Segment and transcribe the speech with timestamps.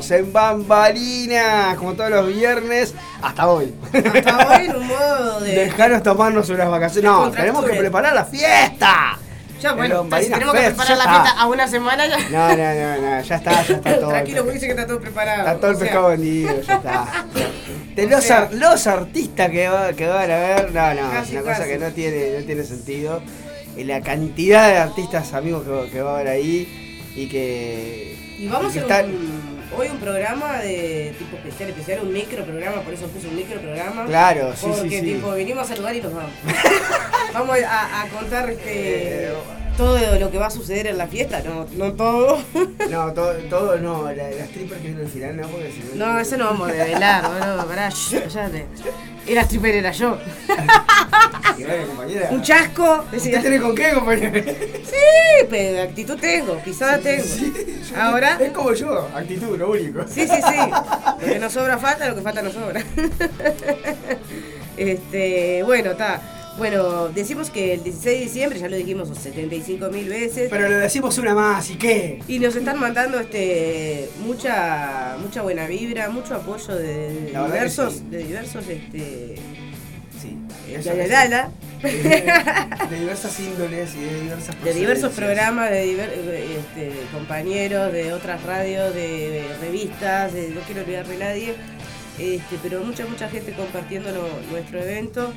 [0.00, 3.74] estamos en Bambalinas, como todos los viernes, hasta hoy.
[3.92, 5.52] Hasta hoy en un modo de.
[5.54, 7.10] Dejaros tomarnos unas vacaciones.
[7.10, 9.18] No, tenemos que preparar la fiesta.
[9.60, 12.18] Ya, bueno, tenemos que preparar la fiesta a una semana ya.
[12.28, 14.08] No, no, no, no, ya está, ya está todo.
[14.10, 15.38] Tranquilo, dice que está todo preparado.
[15.40, 17.24] Está todo el pescado vendido, ya está.
[17.94, 21.36] De los, sea- ar- los artistas que, va- que van a ver, no, no, Casi,
[21.36, 21.70] es una cosa casi.
[21.70, 23.22] que no tiene, no tiene sentido.
[23.76, 28.34] Y la cantidad de artistas amigos que, que va a haber ahí y que.
[28.38, 32.44] Y vamos que a están- un, hoy un programa de tipo especial, especial, un micro
[32.44, 34.06] programa, por eso puse un micro programa.
[34.06, 35.14] Claro, sí, porque sí, sí.
[35.14, 36.32] tipo venimos a saludar y nos vamos.
[37.32, 39.32] vamos a, a contar este, Eh,
[39.76, 42.38] todo lo que va a suceder en la fiesta, no, no todo.
[42.90, 46.18] No, todo, todo no, la, las strippers que vienen al final no, porque si No,
[46.20, 48.66] eso no vamos a develar, boludo, pará, shh, cállate.
[49.26, 50.18] Era stripper, era yo.
[51.56, 52.28] Bueno, compañera.
[52.32, 54.42] Un chasco, ¿Usted tiene con qué, compañera?
[54.42, 57.24] Sí, pero actitud tengo, pisada tengo.
[57.96, 60.02] Ahora, Es como yo, actitud, lo único.
[60.08, 60.70] sí, sí, sí.
[61.20, 62.82] Lo que nos sobra falta, lo que falta nos sobra.
[64.76, 66.20] Este, bueno, está.
[66.56, 70.48] Bueno, decimos que el 16 de diciembre, ya lo dijimos 75 mil veces.
[70.50, 72.20] Pero le decimos una más, ¿y qué?
[72.28, 78.04] Y nos están mandando este mucha mucha buena vibra, mucho apoyo de, La diversos, sí.
[78.10, 79.34] de diversos este
[80.22, 80.36] Sí.
[80.68, 81.10] de, eso de- es-
[81.82, 88.12] de- diversas índoles y de diversas de diversos programas, de diver- eh, este, compañeros, de
[88.14, 91.54] otras radios, de, de revistas, de- no quiero olvidar de nadie,
[92.18, 95.32] este, pero mucha, mucha gente compartiendo no- nuestro evento.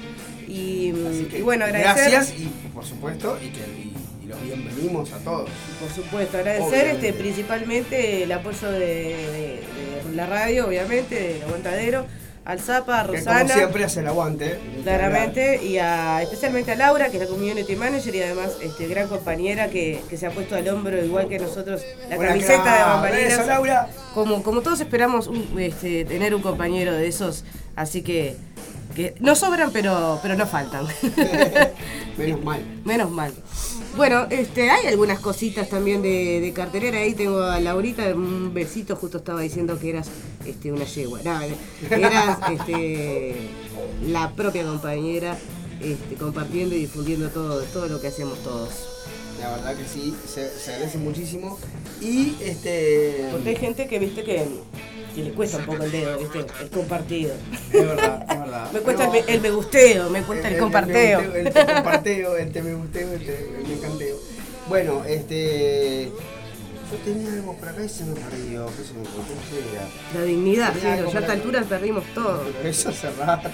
[0.47, 0.91] Y,
[1.29, 2.11] que y bueno, agradecer.
[2.11, 3.93] Gracias y por supuesto, y que y,
[4.23, 5.49] y los bienvenimos a todos.
[5.79, 7.09] Por supuesto, agradecer Obviamente.
[7.09, 9.59] este, principalmente el apoyo de, de-
[10.09, 12.05] de la radio, obviamente, del aguantadero,
[12.47, 13.53] al Zapa, a Que como Rosana.
[13.53, 14.57] siempre hace el aguante.
[14.83, 19.09] Claramente, y a, especialmente a Laura, que es la community manager y además este, gran
[19.09, 23.33] compañera que, que se ha puesto al hombro, igual que nosotros, la camiseta de bambalinas.
[23.33, 23.89] Eso, Laura.
[24.13, 27.43] Como, como todos esperamos un- este, tener un compañero de esos,
[27.75, 28.37] así que,
[28.95, 30.85] que no sobran, pero, pero no faltan.
[32.17, 32.61] Menos mal.
[32.85, 33.33] Menos mal.
[33.97, 36.99] Bueno, este, hay algunas cositas también de, de cartelera.
[36.99, 40.07] Ahí tengo a Laurita, un besito, justo estaba diciendo que eras
[40.45, 41.19] este, una yegua.
[41.23, 41.41] No,
[41.89, 43.35] eras este,
[44.05, 45.35] la propia compañera
[45.81, 48.69] este, compartiendo y difundiendo todo, todo lo que hacemos todos.
[49.41, 51.57] La verdad que sí, se, se agradece muchísimo.
[51.99, 53.29] Y este.
[53.31, 54.45] Porque hay gente que viste que,
[55.17, 56.45] que le cuesta un poco el dedo, ¿viste?
[56.61, 57.33] El compartido.
[57.73, 58.71] Es verdad, es verdad.
[58.71, 61.19] Me cuesta el, Pero- el me gusteo, me cuesta el, comparteo.
[61.21, 64.15] El, te comparteo, el te me gusteo, el te el me encanteo.
[64.69, 66.11] Bueno, este.
[66.91, 68.67] Yo tenía algo por acá y se me perdió.
[68.67, 69.87] ¿Qué se me era?
[70.13, 72.43] La dignidad, algo ya a esta altura perdimos todo.
[72.55, 73.49] Pero eso hace rato.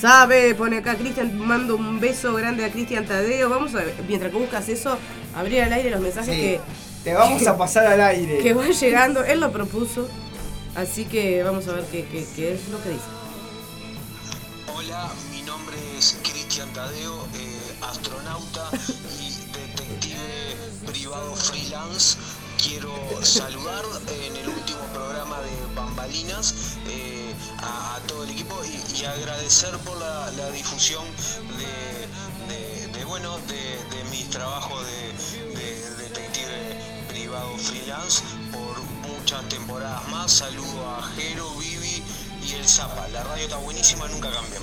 [0.00, 3.50] Sabe, pone acá Cristian, mando un beso grande a Cristian Tadeo.
[3.50, 4.96] Vamos a ver, mientras que buscas eso,
[5.34, 6.60] abrir al aire los mensajes Sí, que,
[7.02, 8.38] te vamos a pasar al aire.
[8.38, 9.24] que van llegando.
[9.24, 10.08] Él lo propuso,
[10.78, 12.00] así que vamos a ver qué,
[12.52, 13.04] es lo que dice.
[14.74, 18.70] Hola, mi nombre es Cristian Tadeo, eh, astronauta
[19.20, 22.16] y detective privado freelance.
[22.62, 22.92] Quiero
[23.22, 23.84] saludar
[24.24, 30.50] en el último programa de Bambalinas eh, a, todo el equipo y, agradecer por la,
[30.50, 31.04] difusión
[31.56, 33.78] de, de- de, bueno de,
[34.10, 38.22] mis trabajos de, de detective privado freelance
[39.28, 40.32] muchas temporadas más.
[40.32, 42.02] Saludo a Jero, Vivi
[42.42, 43.06] y el Zapa.
[43.08, 44.62] La radio está buenísima, nunca cambian.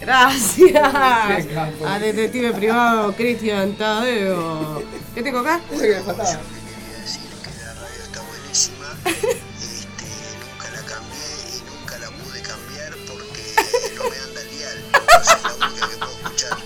[0.00, 0.94] Gracias
[1.86, 4.82] a detective privado Cristian Tadeo.
[5.14, 5.60] ¿Qué tengo acá?
[5.70, 6.30] Eso que me faltaba.
[6.30, 8.86] Quería decir que la radio está buenísima.
[9.62, 10.06] Este,
[10.42, 13.54] nunca la cambié y nunca la pude cambiar porque
[13.94, 14.84] no me anda el dial.
[15.22, 16.58] Esa es la única que puedo escuchar.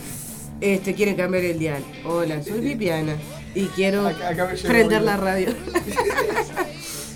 [0.59, 1.83] este, quieren cambiar el dial.
[2.05, 3.15] Hola, soy Viviana
[3.53, 5.49] y quiero Acá- acá prender la radio.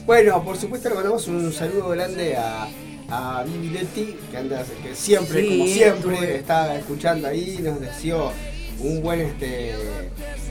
[0.06, 2.68] Bueno, por supuesto le mandamos un saludo grande a,
[3.10, 6.36] a Vivi Letti, que anda, que siempre, Sí, como siempre, estuve.
[6.36, 8.32] está escuchando ahí, nos deseó
[8.80, 9.74] un buen este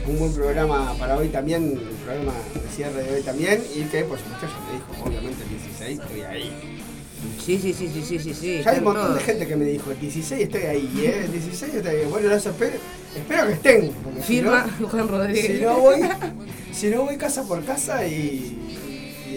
[0.07, 4.03] un buen programa para hoy también, un programa de cierre de hoy también, y que
[4.03, 6.51] por supuesto ya me dijo, obviamente el 16 estoy ahí.
[7.43, 8.61] Sí, sí, sí, sí, sí, sí, sí.
[8.63, 9.17] Ya hay un montón todos.
[9.17, 11.21] de gente que me dijo, el 16 estoy ahí, ¿eh?
[11.25, 12.05] El 16 estoy ahí.
[12.07, 12.77] Bueno, los espero,
[13.15, 13.91] espero que estén.
[14.17, 15.45] si Firma no- Juan Rodríguez.
[15.57, 15.99] Si no voy,
[16.71, 18.59] si no voy casa por casa y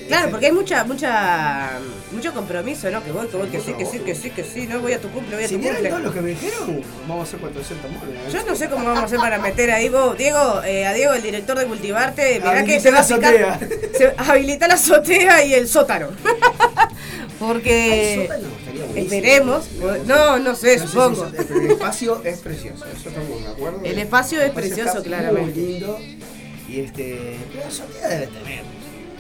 [0.09, 1.71] Claro, porque hay mucha, mucha,
[2.13, 3.05] mucho compromiso, ¿no?
[3.05, 5.01] Que voy, que voy, que sí, que sí, que sí, que sí, no voy a
[5.01, 5.91] tu cumple, voy a Si tu vieron cumple.
[5.91, 8.33] todos los que me dijeron, vamos a hacer 400 monos.
[8.33, 11.13] Yo no sé cómo vamos a hacer para meter ahí, vos, Diego, eh, a Diego,
[11.13, 13.61] el director de Cultivarte, mirá que se va a la picar,
[13.97, 16.09] se- habilita la azotea y el sótano.
[17.39, 18.29] Porque
[18.97, 19.69] esperemos,
[20.07, 21.27] no, no sé, No sé si supongo.
[21.27, 23.11] eso- pero el espacio es precioso, eso
[23.53, 23.81] acuerdo.
[23.85, 25.61] El espacio es precioso, claramente.
[25.61, 25.99] Lindo.
[26.69, 27.37] Y este.
[27.53, 28.63] Pero azotea debe tener.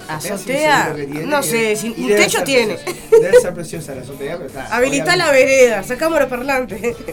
[0.09, 2.75] Azotea, tiene, no sé, un techo tiene.
[2.75, 3.19] preciosa.
[3.21, 4.75] Debe ser preciosa la azotea, pero está.
[4.75, 6.81] Habilita la vereda, sacamos los parlantes.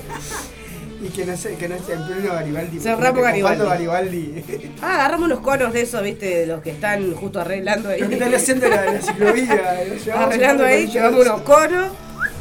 [1.06, 2.80] Y que no, sé, que no esté en pleno Garibaldi.
[2.80, 3.64] Cerramos Garibaldi.
[3.64, 4.44] Garibaldi.
[4.82, 8.00] Ah, agarramos unos conos de esos, viste, de los que están justo arreglando ahí.
[8.00, 9.86] Lo que están haciendo la, la ciclovía.
[10.16, 11.92] Arreglando ahí, llevamos unos conos,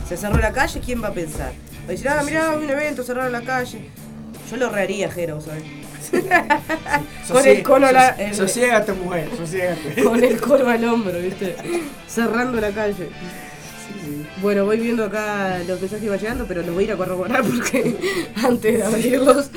[0.08, 1.52] se cerró la calle, ¿quién va a pensar?
[1.82, 3.90] Va a decir, ah, mirá, un evento, cerraron la calle.
[4.50, 5.64] Yo lo reharía, Jero, ¿sabes?
[7.32, 10.02] con el cono a la, Sosiégate, mujer, sosiégate.
[10.04, 11.56] con el cono al hombro, ¿viste?
[12.08, 13.08] Cerrando la calle.
[14.42, 16.96] Bueno, voy viendo acá los mensajes que van llegando, pero los voy a ir a
[16.96, 17.96] corroborar porque
[18.42, 19.50] antes de abrirlos,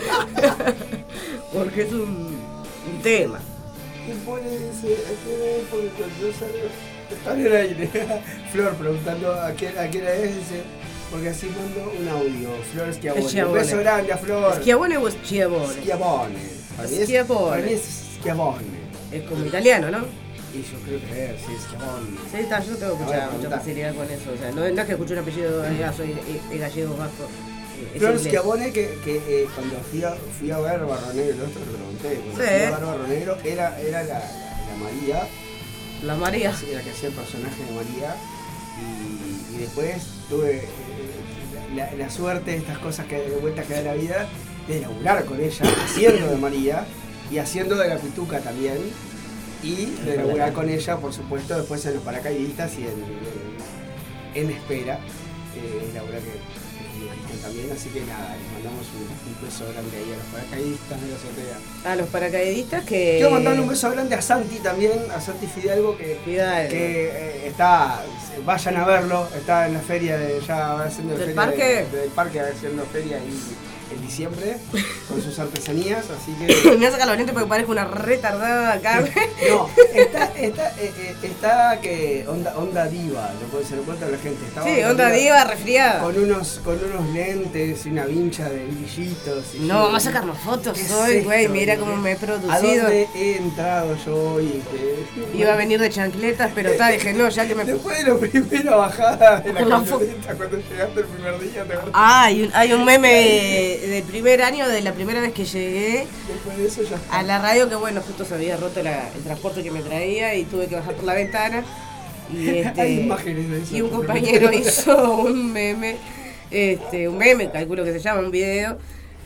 [1.53, 2.37] porque es un,
[2.89, 3.39] un tema.
[4.05, 4.47] ¿Qué pone?
[4.55, 6.69] Este porque cuando yo salgo.
[7.11, 7.89] Está en el aire.
[8.51, 10.63] Flor preguntando a quién, a quién es, dice.
[11.11, 12.49] Porque así mando un audio.
[12.73, 13.43] Flor Schiavone.
[13.45, 14.55] Un beso grande a Flor.
[14.61, 15.73] ¿Schiavone o Schiavone?
[15.81, 16.35] Schiavone.
[16.75, 17.49] Para mí es- Schiavone.
[17.49, 17.81] Para mí es
[18.19, 18.77] Schiavone.
[19.11, 19.99] Es como italiano, ¿no?
[20.53, 22.17] Y yo creo que es, sí, Schiavone.
[22.31, 24.31] Sí, está, yo tengo mucha, mucha facilidad con eso.
[24.33, 27.23] O sea, no, no es que escuche un apellido, diga, soy eh, eh, gallego vasco.
[27.23, 28.19] eh, es Flor.
[28.19, 31.71] Schiavone que, que eh, cuando fui a, fui a ver Barro Negro, el otro lo
[31.77, 32.35] pregunté, cuando Sí.
[32.35, 35.27] fui a ver Barro Negro era, era la, la María,
[36.03, 36.51] La María.
[36.73, 38.15] La que hacía el personaje de María.
[38.79, 39.95] Y, y después
[40.29, 40.67] tuve
[41.77, 44.27] la, la suerte de estas cosas que de vueltas que da la vida,
[44.67, 46.85] de laburar con ella, haciendo de María
[47.31, 48.77] y haciendo de la pituca también.
[49.63, 52.89] Y de laburar con ella, por supuesto, después en los paracaidistas y en,
[54.35, 54.99] en, en espera.
[55.55, 56.56] Eh, laburar que,
[57.47, 61.07] también, así que nada, les mandamos un, un beso grande ahí a los paracaidistas de
[61.07, 61.91] la azotea.
[61.91, 63.15] A los paracaidistas que.
[63.17, 66.69] Quiero mandarle un beso grande a Santi también, a Santi Fidalgo, que, Fidalgo.
[66.69, 68.03] que eh, está,
[68.45, 71.87] vayan a verlo, está en la feria de, ya haciendo ¿Del feria parque?
[71.91, 74.57] de- del parque haciendo feria en diciembre
[75.07, 78.73] con sus artesanías, así que Me voy a sacar los lentes porque parezco una retardada
[78.73, 78.99] acá.
[79.49, 79.69] no,
[80.47, 84.39] está, está, eh, eh, está que onda, onda diva, lo se lo cuenta la gente.
[84.63, 86.01] Sí, onda diva, resfriada.
[86.03, 89.55] con unos, con unos lentes y una vincha de brillitos.
[89.55, 91.47] y No, yo- vamos a sacarnos fotos ¿Qué es hoy, güey.
[91.47, 92.83] Mira cómo me he ¿A producido.
[92.83, 94.61] dónde he entrado yo hoy?
[95.33, 97.63] Iba a venir de chancletas, pero está, dije, no, ya que me.
[97.77, 101.73] Después de la primera bajada de la camioneta, cuando llegaste el primer día, te?
[101.93, 106.07] Ah, hay un, hay un meme del primer año, de la primera vez que llegué
[106.27, 107.17] Después de eso ya está.
[107.19, 110.33] a la radio, que bueno, justo se había roto la- el transporte que me traía
[110.39, 111.63] y tuve que bajar por la ventana.
[112.33, 113.75] Y, este, Hay imágenes de eso.
[113.75, 115.95] y un compañero hizo un meme,
[116.51, 118.77] este, un meme, calculo que se llama, un video,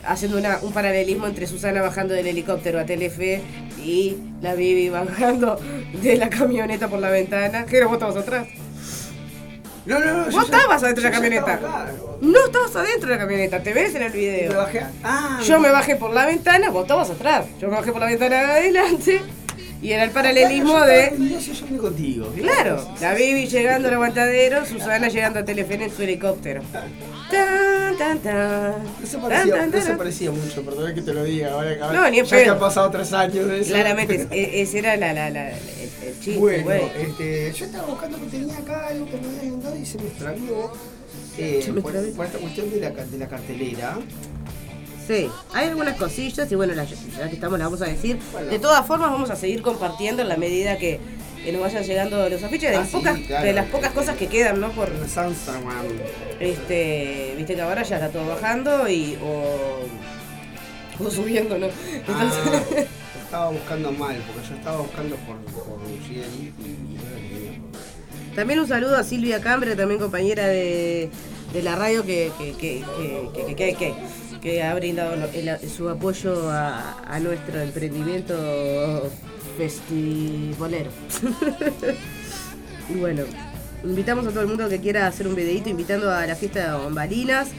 [0.05, 3.41] haciendo una- un paralelismo entre Susana bajando del helicóptero a Telefe
[3.83, 5.59] y la Bibi bajando
[6.01, 7.65] de la camioneta por la ventana.
[7.65, 8.47] ¿Qué vos estabas atrás?
[9.85, 10.25] No, no, no.
[10.31, 11.53] Vos estabas adentro de la camioneta.
[11.55, 11.91] estaba.
[12.21, 14.55] No estabas adentro de la camioneta, te ves en el me video.
[14.57, 14.81] bajé.
[15.03, 17.45] Ah, Yo me bajé por la ventana, vos estabas atrás.
[17.59, 19.21] Yo me bajé por la ventana de adelante
[19.81, 21.13] y era el paralelismo Yo de.
[21.17, 22.33] Yo yo vine contigo.
[22.37, 26.61] Claro, la Bibi llegando al aguantadero, Susana llegando a Telefe en su helicóptero.
[27.31, 28.73] Tan, tan, tan.
[29.03, 29.97] Eso parecía, tan, eso tan.
[29.97, 31.53] parecía mucho, perdón que te lo diga.
[31.53, 32.53] Ahora, ahora- No, ni ya que pedo.
[32.53, 33.69] han pasado tres años de eso.
[33.71, 35.55] Claramente, e- ese era la, la, la- el,
[36.05, 39.77] el chiste, Bueno, este, yo estaba buscando que tenía acá algo que me había mandado
[39.77, 40.71] y se me extravió.
[41.37, 43.97] Eh, por, por esta cuestión de la, de la cartelera.
[45.13, 48.17] Sí, hay algunas cosillas y bueno, la- ya que estamos las vamos a decir.
[48.31, 48.47] Bueno.
[48.49, 50.99] De todas formas vamos a seguir compartiendo en la medida que,
[51.43, 53.45] que nos vayan llegando los afiches de Ah, las sí, pocas, claro.
[53.45, 54.71] de las pocas cosas que quedan, ¿no?
[54.71, 55.85] Por Sunsterman.
[56.39, 61.67] este, viste que ahora ya está todo bajando y o, o subiendo, ¿no?
[62.07, 62.31] Ah,
[63.25, 66.53] estaba buscando mal, porque yo estaba buscando por, por Luciani
[68.31, 71.09] y también un saludo a Silvia Cambre, también compañera de,
[71.51, 72.83] de la radio que, que, que,
[73.35, 73.93] que, que, que- que-
[74.41, 79.09] que ha brindado el- su apoyo a, a nuestro emprendimiento
[79.57, 80.89] festivalero.
[82.89, 83.23] y bueno,
[83.83, 86.83] invitamos a todo el mundo que quiera hacer un videito invitando a la fiesta de
[86.83, 87.49] Bombalinas,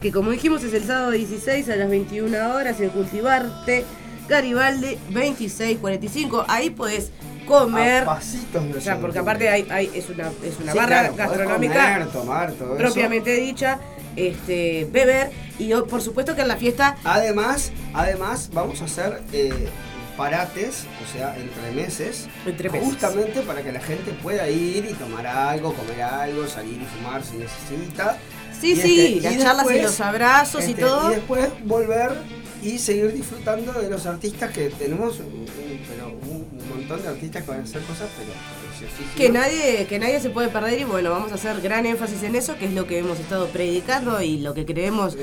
[0.00, 3.84] que como dijimos es el sábado 16 a las 21 horas en Cultivarte,
[4.28, 6.44] Garibaldi 2645.
[6.46, 7.10] Ahí puedes
[7.46, 8.04] comer.
[8.04, 9.00] Pasitos O sea, eso.
[9.00, 12.52] porque aparte hay, hay- es una, es una Sí, barra claro, podés gastronómica comer, tomar,
[12.52, 12.76] todo eso.
[12.84, 13.78] propiamente dicha,
[14.16, 19.68] este, beber y por supuesto que en la fiesta Además, además vamos a hacer eh,
[20.16, 22.88] parates, o sea, entre meses, Entre meses.
[22.88, 27.22] justamente para que la gente pueda ir y tomar algo, comer algo, salir y fumar
[27.24, 28.18] si necesita.
[28.60, 31.12] Sí, Y sí, este, las y charlas y después, los abrazos y Este, todo.
[31.12, 32.10] Y después volver
[32.62, 35.18] y seguir disfrutando de los artistas que tenemos,
[35.88, 38.32] pero un, un montón de artistas que van a hacer cosas, pero
[39.16, 42.34] que nadie, que nadie se puede perder y bueno, vamos a hacer gran énfasis en
[42.36, 45.16] eso, que es lo que hemos estado predicando y lo que creemos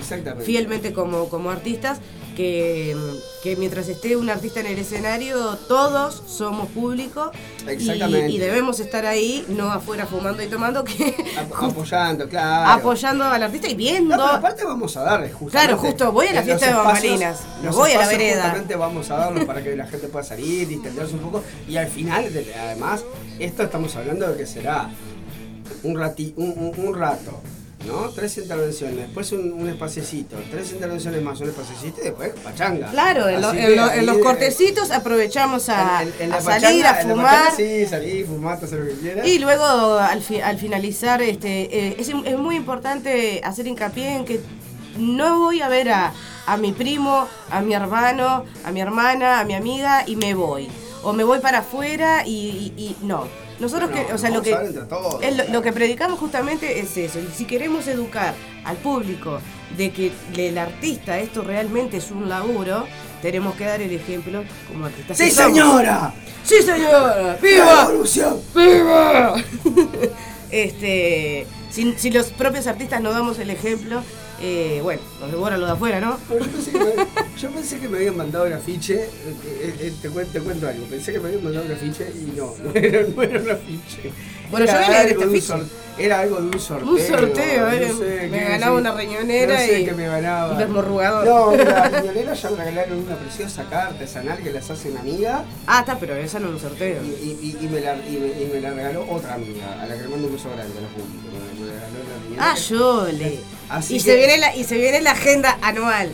[0.44, 2.00] fielmente como, como artistas,
[2.36, 2.96] que,
[3.44, 7.32] que mientras esté un artista en el escenario, todos somos público
[7.66, 8.30] y, Exactamente.
[8.30, 12.72] y debemos estar ahí, no afuera fumando y tomando, que Ap- apoyando, claro.
[12.72, 14.18] apoyando al artista y viendo.
[14.18, 15.52] No, pero aparte vamos a darle justamente.
[15.74, 18.42] Claro, justo, voy a la fiesta de bambalinas, los voy a la vereda.
[18.44, 21.42] Justamente vamos a darlos para que la gente pueda salir, distenderse un poco.
[21.70, 23.04] Y al final, de- además,
[23.46, 24.90] esto estamos hablando de que será
[25.84, 27.42] un, rati, un, un- un rato,
[27.88, 28.10] ¿no?
[28.10, 32.90] Tres intervenciones, después un, un espaciecito, tres intervenciones más, un espaciecito y después pachanga.
[32.90, 36.86] Claro, en, lo- Así en que lo- en ahí, los cortecitos aprovechamos a, en- salir,
[36.86, 37.26] a fumar.
[37.26, 39.28] pachanga, sí, salir, fumar, hacer lo que quieras.
[39.28, 39.64] Y luego
[40.00, 44.40] al, fi- al finalizar, este, eh, es, es muy importante hacer hincapié en que
[44.98, 46.14] no voy a ver a,
[46.48, 50.68] a mi primo, a mi hermano, a mi hermana, a mi amiga y me voy.
[51.06, 53.28] O me voy para afuera y, y- y no.
[53.60, 54.52] Nosotros No, que, o sea, lo que,
[54.90, 55.24] todos.
[55.24, 57.20] es lo, lo que predicamos justamente es eso.
[57.20, 58.34] Y si queremos educar
[58.66, 59.40] al público
[59.78, 62.86] de que el artista esto realmente es un laburo,
[63.22, 65.18] tenemos que dar el ejemplo como artistas.
[65.18, 66.14] ¡Sí, señora!
[66.44, 67.16] ¡Sí, señora!
[67.22, 67.86] ¡La ¡Viva!
[67.88, 68.42] revolución!
[68.54, 69.36] ¡Viva!
[70.52, 74.02] este, si, si los propios artistas no damos el ejemplo,
[74.42, 76.18] eh, bueno, nos devora lo de afuera, ¿no?
[76.30, 76.94] Yo pensé, que me,
[77.38, 79.10] yo pensé que me habían mandado el afiche, eh,
[79.46, 82.38] eh, eh, te, cuen- te cuento algo, pensé que me habían mandado el afiche y
[82.38, 84.12] no, no era, no era un afiche.
[84.52, 85.48] Bueno, Era yo vine a algo este de un afiche.
[85.48, 85.66] sor-
[85.98, 86.90] Era algo de un sorteo.
[86.92, 90.52] Un sorteo, no sé me ganaba una riñonera no sé y qué me ganaba.
[90.52, 91.26] un desmorrugador.
[91.26, 95.46] No, la riñonera ya me regalaron una preciosa carta artesanal que las hace una amiga
[95.66, 97.02] Ah, está, pero esa no es un sorteo.
[97.02, 99.86] y, y- y- y me la, y, me, y me la regaló otra amiga, a
[99.88, 101.24] la que le mando un beso grande a la pública.
[101.32, 102.52] Me, me regaló la riñonera.
[102.52, 103.40] Ah, yo le.
[103.68, 106.12] Así Y que- se, viene la, y se viene la agenda anual.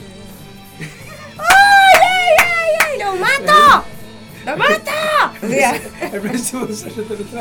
[1.38, 3.00] ¡Ay, ay, ay, ay!
[3.00, 3.86] ¡Lo mato!
[4.46, 4.92] ¡Lo mato!
[5.44, 5.80] O sea,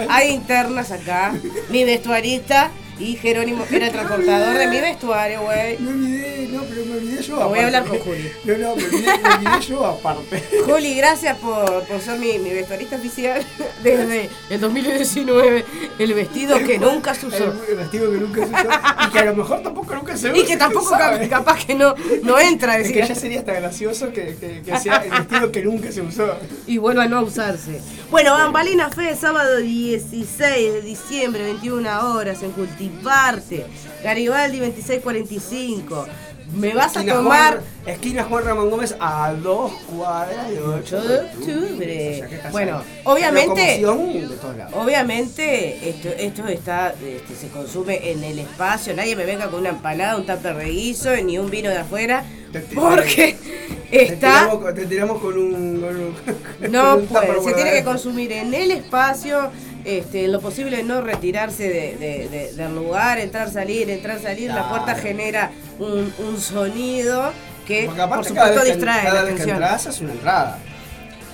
[0.09, 1.33] hay internas acá.
[1.69, 2.71] Mi vestuarista
[3.01, 5.79] y Jerónimo era el transportador de mi vestuario, güey.
[5.79, 7.77] Me olvidé, no, pero me olvidé yo Lo voy a aparte.
[7.79, 8.31] hablar con Juli.
[8.45, 10.45] No, no, me olvidé, me olvidé yo aparte.
[10.67, 13.43] Juli, gracias por, por ser mi, mi vestuarista oficial
[13.83, 15.65] desde el 2019.
[15.99, 17.55] El vestido que nunca se usó.
[17.69, 18.69] El vestido que nunca se usó
[19.07, 20.39] y que a lo mejor tampoco nunca se usa.
[20.39, 21.29] Y que tampoco ¿quién cap- sabe?
[21.29, 22.79] capaz que no, no entra.
[22.79, 26.01] Es que ya sería hasta gracioso que, que, que sea el vestido que nunca se
[26.03, 26.37] usó.
[26.67, 27.81] y vuelva a no usarse.
[28.11, 32.51] Bueno, Bambalina Fe, sábado 16 de diciembre, 21 horas, en
[32.91, 33.67] Cultivarte.
[34.03, 36.07] Garibaldi 2645.
[36.53, 41.19] Me vas a tomar Juan- esquina Juan Ramón Gómez a dos cuadras de 8 de
[41.21, 42.25] octubre.
[42.51, 44.75] Bueno, obviamente- De todos lados.
[44.75, 49.69] Obviamente esto, esto está, este, se consume en el espacio, nadie me venga con una
[49.69, 53.37] empanada, un tupper de guiso, ni un vino de afuera, Te- porque
[53.91, 55.81] Te está, tiramos, te tiramos con un.
[55.81, 56.13] Con un
[56.61, 59.51] con no un se tiene que consumir en el espacio,
[59.85, 64.51] este, en lo posible no retirarse de- de- de- del lugar, entrar, salir, entrar, salir,
[64.51, 67.33] la puerta genera un, un sonido
[67.67, 69.57] que por supuesto que, distrae cada la vez que atención.
[69.63, 70.59] entras es una entrada.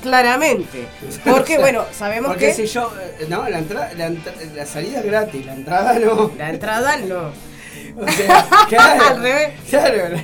[0.02, 0.86] Claramente,
[1.24, 4.10] porque O sea, bueno, sabemos Porque que si yo, eh, no, la, entrada, la,
[4.54, 6.30] la salida es gratis, la entrada no.
[6.36, 7.30] la entrada no.
[7.96, 9.52] O sea, claro, Al revés.
[9.70, 10.16] Claro,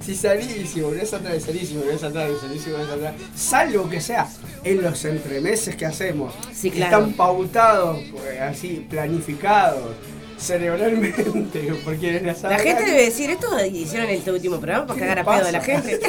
[0.00, 3.90] si salís y volvés atrás, salís y volvés atrás, y salís y volvés atrás, salvo
[3.90, 4.26] que sea
[4.64, 6.96] en los entremeses que hacemos, Sí, claro.
[6.96, 9.94] están pautados, pues, así, planificados
[10.38, 11.24] cerebralmente
[11.84, 15.18] por quienes las La gente debe decir, esto hicieron este último programa para ¿Qué cagar
[15.18, 16.00] a pedo de la gente.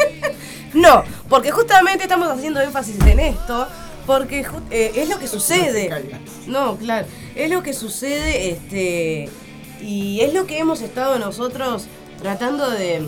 [0.74, 3.66] no, porque justamente estamos haciendo énfasis en esto,
[4.06, 5.90] porque eh, es lo que sucede.
[6.46, 9.28] No, claro, es lo que sucede, este,
[9.80, 11.86] y es lo que hemos estado nosotros
[12.22, 13.02] tratando de,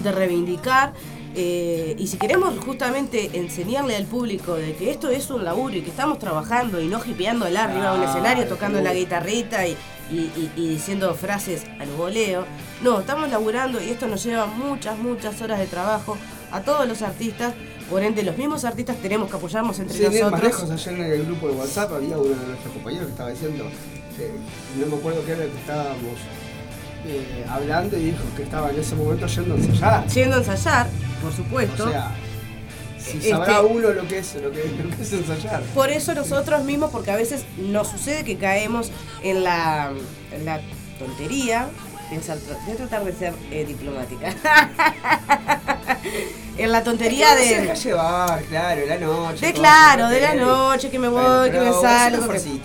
[0.00, 0.92] de reivindicar.
[1.34, 5.80] eh, y si queremos justamente enseñarle al público de que esto es un laburo y
[5.82, 9.74] que estamos trabajando y no hipeando al arriba de un escenario tocando la guitarrita y,
[10.10, 12.44] y- y- y diciendo frases al voleo.
[12.82, 16.18] No, estamos laburando y esto nos lleva muchas, muchas horas de trabajo
[16.50, 17.54] a todos los artistas.
[17.88, 20.42] Por ende, los mismos artistas tenemos que apoyarnos entre Sin ir más nosotros.
[20.68, 23.64] lejos, ayer en el grupo de WhatsApp había uno de nuestros compañeros que estaba diciendo,
[24.18, 24.30] eh,
[24.78, 26.18] no me acuerdo qué era que estábamos
[27.06, 30.06] eh, hablando y dijo que estaba en ese momento yendo a ensayar.
[30.08, 30.86] Yendo a ensayar,
[31.22, 31.84] por supuesto.
[31.86, 32.14] O sea,
[32.98, 35.62] si Este- sabrá uno lo que es, lo que, lo que es ensayar.
[35.74, 38.90] Por eso nosotros mismos, porque a veces nos sucede que caemos
[39.22, 39.92] en la,
[40.32, 40.60] en la
[40.98, 41.68] tontería,
[42.10, 44.34] voy a tratar de ser eh, diplomática,
[46.58, 47.60] en la tontería Es que se de.
[47.62, 49.46] deja llevar, claro, la noche.
[49.46, 52.28] De claro, se de la noche, que me voy, que me salgo.
[52.28, 52.62] que-.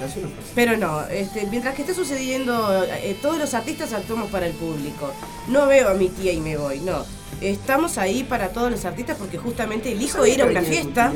[0.56, 5.12] Pero no, este, mientras que esté sucediendo, eh, todos los artistas actuamos para el público.
[5.48, 7.06] No veo a mi tía y me voy, no.
[7.41, 11.13] Estamos ahí para todos los artistas porque justamente elijo ¿Sabés ir a una fiesta.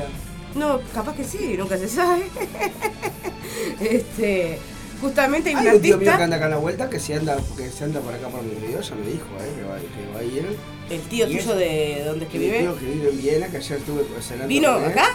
[0.55, 2.23] No, capaz que sí, nunca se sabe.
[3.79, 4.59] este,
[5.01, 6.99] justamente hay un Hay un tío mío que artista, anda acá a la vuelta que
[6.99, 9.63] se anda, que se anda por acá por mi río, ya me dijo, eh, que
[9.63, 10.57] va, que va a ir.
[10.89, 13.47] el tío y tuyo es- de donde es que vive, tío que vive en Viena,
[13.47, 14.89] que ayer estuve cenando ¿vino con él.
[14.91, 15.05] acá?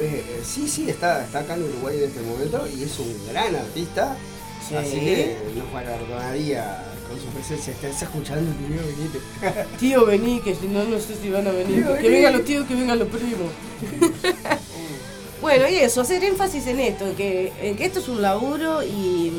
[0.00, 3.54] Eh, sí, sí, está, está acá en Uruguay en este momento y es un gran
[3.56, 4.16] artista.
[4.66, 4.74] Sí.
[4.76, 7.72] Así que nos galardonaría con su presencia.
[7.74, 9.66] Estás escuchando, tío, venite.
[9.78, 11.84] Tío, vení, que si no, no sé si van a venir.
[11.84, 13.50] Tío, que vengan los tíos, que vengan los primos.
[15.42, 19.32] bueno, y eso, hacer énfasis en esto, que, en que esto es un laburo y,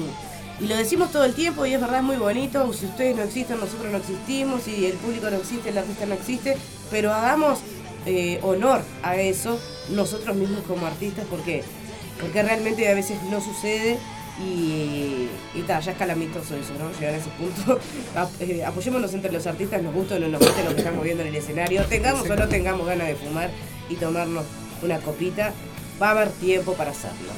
[0.60, 2.72] lo decimos todo el tiempo y es verdad, es muy bonito.
[2.74, 6.14] Si ustedes no existen, nosotros no existimos, si el público no existe, el artista no
[6.14, 6.56] existe,
[6.92, 7.60] pero hagamos
[8.06, 11.64] eh, honor a eso nosotros mismos como artistas, porque
[12.20, 13.98] porque realmente a veces no sucede
[14.40, 16.92] y, y ta, ya es calamitoso eso, ¿no?
[17.00, 17.80] Llegar a ese punto.
[18.40, 21.24] Eh, apoyémonos entre los artistas, nos gusta o no nos gusta lo que estamos viendo
[21.24, 23.50] en el escenario, tengamos o no tengamos ganas de fumar
[23.90, 24.46] y tomarnos
[24.84, 25.52] una copita,
[26.04, 27.32] va a haber tiempo para hacerlo.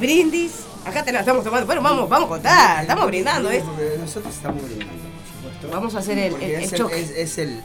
[0.00, 0.52] Brindis,
[0.84, 3.62] acá te la estamos tomando, bueno, vamos, vamos a contar, estamos brindando, ¿eh?
[4.00, 5.68] Nosotros estamos brindando, por supuesto.
[5.70, 7.00] Vamos a hacer el, Porque el, es, el choque.
[7.00, 7.62] es, es el.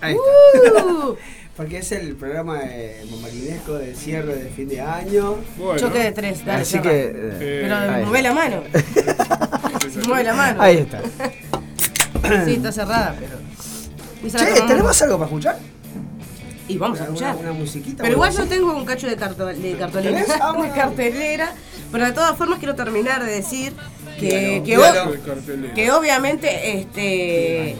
[0.00, 0.84] Ahí está.
[0.84, 1.16] Uh,
[1.56, 5.36] Porque es el programa de Mamarinesco de cierre de fin de año.
[5.56, 6.82] Bueno, choque de tres, dale, Así cerra.
[6.82, 7.00] que.
[7.02, 8.62] eh, Eh, Pero mueve la mano,
[10.08, 10.60] mueve la mano.
[10.62, 11.00] Ahí está.
[12.44, 13.38] Sí, está cerrada, pero...
[14.38, 14.62] Che.
[14.66, 15.58] ¿tenemos algo para escuchar?
[16.68, 17.36] Y vamos a escuchar.
[17.36, 18.02] Una, una musiquita.
[18.02, 20.40] Pero igual yo tengo un cacho de, carto- de cartolina, ¿Tenés?
[20.40, 20.74] Ah, bueno.
[20.74, 21.52] cartelera,
[21.92, 23.74] pero de todas formas quiero terminar de decir
[24.18, 24.62] que,
[25.74, 27.76] que, obviamente este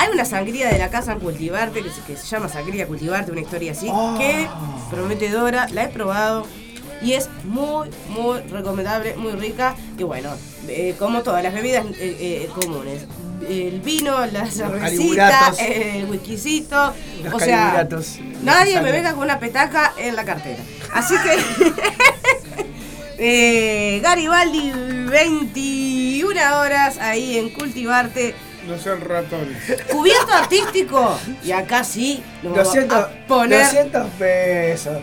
[0.00, 3.32] hay una sangría de la casa en Cultivarte que se, que se llama Sangría Cultivarte,
[3.32, 4.16] una historia así, Ah.
[4.18, 4.46] que
[4.94, 6.46] prometedora, la he probado
[7.02, 10.30] y es muy, muy recomendable, muy rica y bueno,
[10.68, 13.06] eh, como todas las bebidas eh, eh, comunes.
[13.48, 17.86] El vino, la cervecita, el whiskycito, Los o sea,
[18.42, 20.58] nadie me venga con una petaca en la cartera.
[20.92, 21.38] Así que
[23.96, 28.34] eh, Garibaldi 21 horas ahí en Cultivarte.
[28.66, 29.56] No sean ratones.
[29.90, 31.18] Cubierto artístico.
[31.42, 33.64] Y acá sí nos vamos 200, a poner.
[33.64, 34.98] 200 pesos.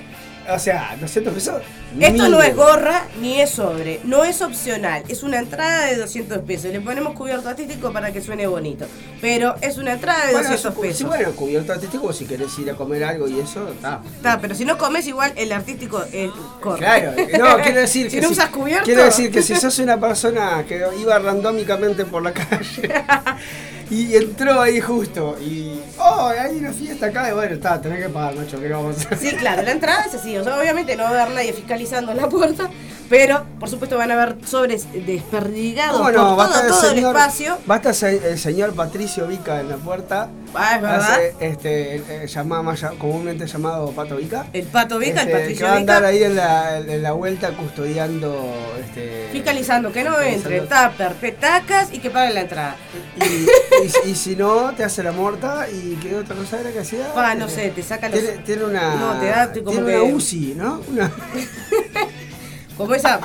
[0.47, 1.63] O sea, 200 pesos.
[1.99, 6.39] Esto no es gorra ni es sobre, no es opcional, es una entrada de 200
[6.39, 6.71] pesos.
[6.71, 8.85] Le ponemos cubierto artístico para que suene bonito,
[9.21, 10.97] pero es una entrada de Bueno, 200 su- pesos.
[10.97, 14.01] Sí, bueno, cubierto artístico, si querés ir a comer algo y eso, está.
[14.15, 16.31] Está, pero si no comes igual, el artístico es
[16.61, 16.79] corre.
[16.79, 18.83] Claro, no, quiero decir Si que no usas cubierto.
[18.85, 22.91] Quiero decir que si sos una persona que iba randómicamente por la calle
[23.89, 28.09] y entró ahí justo y oh, hay una fiesta acá, y bueno, está, tenés que
[28.09, 29.17] pagar, macho, que no vamos a hacer.
[29.17, 30.35] Sí, claro, la entrada es así.
[30.37, 32.69] O sea, obviamente no va a haber nadie fiscalizando en la puerta,
[33.09, 36.35] pero por supuesto van a haber sobres desperdigados ¿Cómo no?
[36.35, 37.57] por todo, todo el espacio.
[37.69, 40.29] va a estar el señor Patricio Vica en la puerta.
[40.53, 41.11] Ah, es verdad.
[41.11, 44.47] Hace, este, eh, llamado, más ll- comúnmente llamado Pato Vica.
[44.53, 47.03] El Pato Vica, el Este, Patricio que va a andar Vica, ahí en la, en
[47.03, 52.75] la vuelta custodiando este, fiscalizando que no entre tupper, petacas y que paguen la entrada.
[53.17, 53.45] Y,
[53.83, 57.07] y- y si no, te hace la morta y qué otra cosa era que hacía.
[57.15, 58.19] Ah, no sé, te saca los.
[58.19, 58.95] Tiene, tiene una.
[58.95, 60.81] No, te da como tiene que- una UCI, ¿no?
[60.89, 61.11] Una,
[62.77, 63.21] Como esa.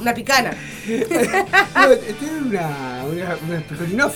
[0.00, 0.50] Una picana.
[0.88, 3.04] no, tiene una.
[3.04, 4.10] Una, una.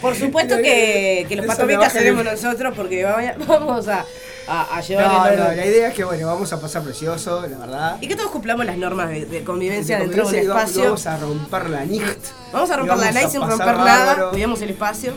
[0.00, 3.88] Por supuesto que, que los Eso Pato le Vicas baja el- seremos nosotros porque vamos
[3.88, 4.04] a,
[4.48, 5.56] a, a llevar No, el no, orden.
[5.56, 7.98] la idea es que, bueno, vamos a pasar precioso, la verdad.
[8.00, 10.48] Y que todos cumplamos las normas de, de convivencia De dentro de un convivencia y
[10.48, 10.84] vamos- espacio.
[10.84, 12.24] Vamos a romper la NICT.
[12.52, 15.12] Vamos a romper la vamos a sin romper nada, cuidamos el espacio.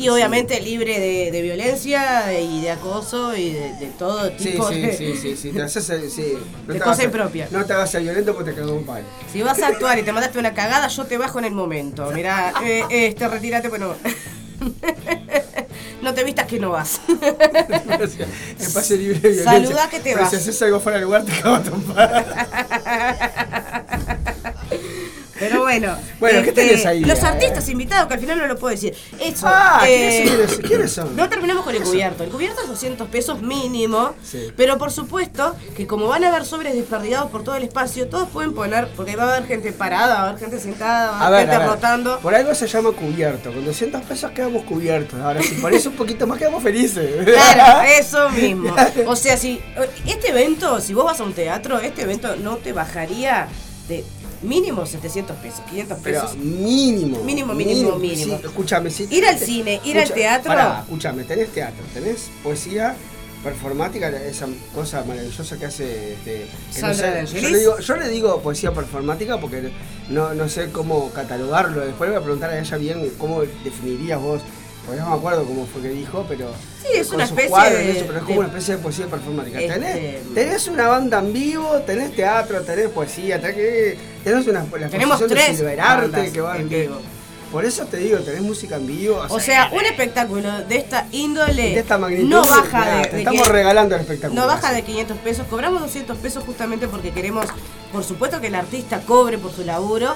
[0.00, 4.68] Y obviamente libre de, de violencia y de acoso y de, de todo Sí, tipo
[4.68, 4.92] sí, de...
[4.96, 6.34] sí, sí, sí, te haces sí.
[6.68, 7.48] No De cosa impropia.
[7.50, 9.04] No te hagas el violento porque te cagó un palo.
[9.32, 12.12] Si vas a actuar y te mandaste una cagada, yo te bajo en el momento.
[12.12, 13.94] Mirá, eh, este, retírate, bueno...
[16.02, 17.00] no te vistas que no vas.
[18.58, 19.62] Espacio libre de violencia.
[19.62, 20.30] Saludá que te Pero vas.
[20.30, 23.57] Si haces algo fuera del lugar, te cago a trompar.
[25.38, 27.00] Pero bueno, Bueno, ¿qué tenés ahí?
[27.04, 27.26] los Eh.
[27.26, 28.94] artistas invitados, que al final no lo puedo decir.
[29.20, 30.62] Eso, Ah, eh, ¿quiénes son?
[30.62, 31.16] ¿Quiénes son?
[31.16, 32.24] No terminamos con el cubierto.
[32.24, 34.14] El cubierto es 200 pesos mínimo.
[34.22, 34.48] Sí.
[34.56, 38.28] Pero por supuesto que como van a haber sobres desperdigados por todo el espacio, todos
[38.28, 41.26] pueden poner, porque va a haber gente parada, va a haber gente sentada, va a
[41.28, 41.66] haber gente ver.
[41.68, 42.18] rotando.
[42.20, 43.52] Por algo se llama cubierto.
[43.52, 45.18] Con 200 pesos quedamos cubiertos.
[45.20, 47.26] Ahora, si pones un poquito más, quedamos felices.
[47.38, 48.74] Claro, eso mismo.
[49.06, 49.60] O sea, si
[50.06, 53.48] este evento, si vos vas a un teatro, este evento no te bajaría
[53.88, 54.04] de
[54.42, 56.36] mínimo 700 pesos, 500 Pero pesos.
[56.36, 57.22] mínimo.
[57.24, 58.38] Mínimo, mínimo, mínimo.
[58.38, 59.08] Sí, escúchame, sí.
[59.10, 60.48] Ir al cine, ir al teatro.
[60.48, 62.96] Pará, escúchame, tenés teatro, tenés poesía
[63.42, 68.42] performática, esa cosa maravillosa que hace este, que sé, yo, le digo, yo le digo
[68.42, 69.70] poesía performática porque
[70.08, 71.80] no, no sé cómo catalogarlo.
[71.84, 74.42] Después le voy a preguntar a ella bien cómo definirías vos.
[74.88, 76.50] Porque no me acuerdo cómo fue que dijo, pero.
[76.82, 79.06] Sí, es una especie cuadros de- eso, pero es como de- una especie de poesía
[79.06, 79.60] performática.
[79.60, 84.60] Este- Tenés, tenés una banda en vivo, tenés teatro, tenés poesía, tenés, que- tenés una
[84.64, 86.96] la Tenemos exposición de tres Silverarte bandas que va en vivo.
[87.52, 89.22] Por eso te digo, tenés música en vivo.
[89.28, 92.28] O sea, un espectáculo de esta índole de esta magnitud.
[92.28, 94.40] no baja mirá, de, te de estamos que- regalando el espectáculo.
[94.40, 95.46] no baja de 500 pesos.
[95.48, 97.46] Cobramos 200 pesos justamente porque queremos,
[97.92, 100.14] por supuesto, que el artista cobre por su laburo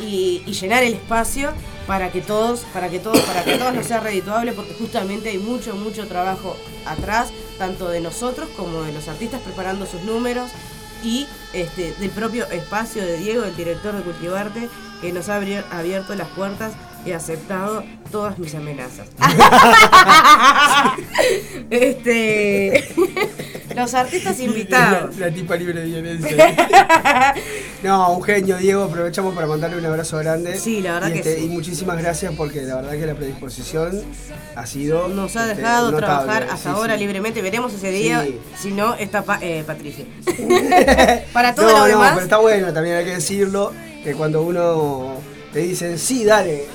[0.00, 1.50] y, y llenar el espacio
[1.90, 5.38] para que todos, para que todos, para que todos nos sea redituable, porque justamente hay
[5.38, 10.52] mucho, mucho trabajo atrás, tanto de nosotros como de los artistas preparando sus números
[11.02, 14.68] y este, del propio espacio de Diego, el director de Cultivarte,
[15.00, 15.34] que nos ha
[15.72, 16.74] abierto las puertas
[17.04, 19.08] y aceptado todas mis amenazas.
[21.70, 22.84] este,
[23.74, 25.16] los artistas invitados.
[25.16, 27.34] La, la tipa libre de violencia.
[27.82, 28.84] no, un genio, Diego.
[28.84, 30.58] Aprovechamos para mandarle un abrazo grande.
[30.58, 31.44] Sí, la verdad y que este, sí.
[31.44, 34.02] Y muchísimas gracias porque la verdad que la predisposición
[34.56, 35.08] ha sido.
[35.08, 37.00] Nos ha este, dejado trabajar Sí, hasta ahora sí.
[37.00, 37.42] libremente.
[37.42, 38.24] Veremos ese día.
[38.24, 38.38] Sí.
[38.60, 40.04] Si no, está pa- eh, Patricia.
[41.32, 42.10] Para todo no, lo no, demás.
[42.12, 45.14] pero está bueno, también hay que decirlo, que cuando uno
[45.52, 46.66] te dicen, sí, dale,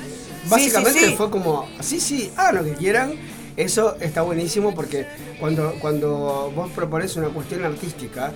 [0.48, 1.16] básicamente sí, sí.
[1.16, 3.14] fue como, sí, sí, hagan lo que quieran,
[3.56, 5.06] eso está buenísimo porque
[5.40, 8.32] cuando, cuando vos propones una cuestión artística,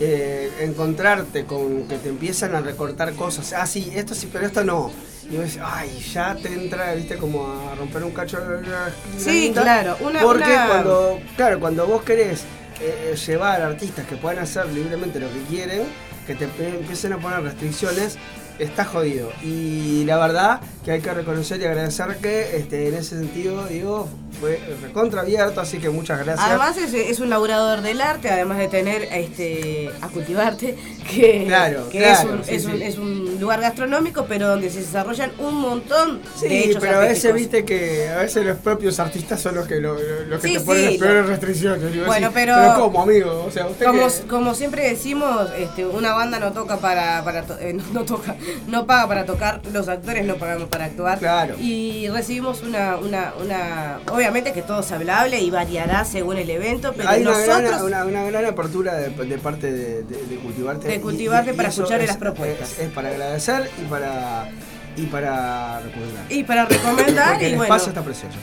[0.00, 4.64] eh, encontrarte con que te empiezan a recortar cosas, ah, sí, esto sí, pero esto
[4.64, 4.90] no.
[5.30, 8.90] Y vos decís, ay, ya te entra, viste, como a romper un cacho de la
[9.18, 12.40] Sí, claro, una- Porque una- cuando, claro, cuando vos querés
[12.80, 15.82] eh, eh, llevar artistas que puedan hacer libremente lo que quieren,
[16.26, 18.18] que te empiecen a poner restricciones,
[18.58, 19.30] está jodido.
[19.42, 24.08] Y la verdad que hay que reconocer y agradecer que este, en ese sentido, digo,
[24.34, 26.46] fue recontra abierto, así que muchas gracias.
[26.46, 30.76] Además es, es un laburador del arte, además de tener este a cultivarte,
[31.10, 32.82] que, Claro, que claro, es, un, sí, es, un, sí.
[32.82, 37.00] es un lugar gastronómico, pero donde se desarrollan un montón Sí, de hechos pero a
[37.00, 40.48] veces viste que a veces los propios artistas son los que, lo- lo- los que
[40.58, 41.92] te ponen las peores restricciones.
[41.92, 43.44] Digo, Bueno, pero- pero ¿cómo, amigo?
[43.46, 47.42] O sea, usted Como, que- como siempre decimos, este, una banda no toca para, para
[47.42, 51.18] to- eh, no, no toca, no paga para tocar, los actores no pagamos para actuar.
[51.18, 51.54] Claro.
[51.60, 56.92] Y recibimos una, una, una, obviamente que todo es hablable y variará según el evento,
[56.96, 60.36] pero Hay una nosotros gran, una, una gran apertura de, de parte de, de- de
[60.36, 60.88] Cultivarte.
[60.88, 62.72] De y- Cultivarte y- y para eso escucharle es- las propuestas.
[62.72, 64.50] Es, es para agradecer y para,
[64.96, 66.24] y para recomendar.
[66.30, 67.74] y para recomendar Porque y el bueno.
[67.74, 68.38] espacio está precioso.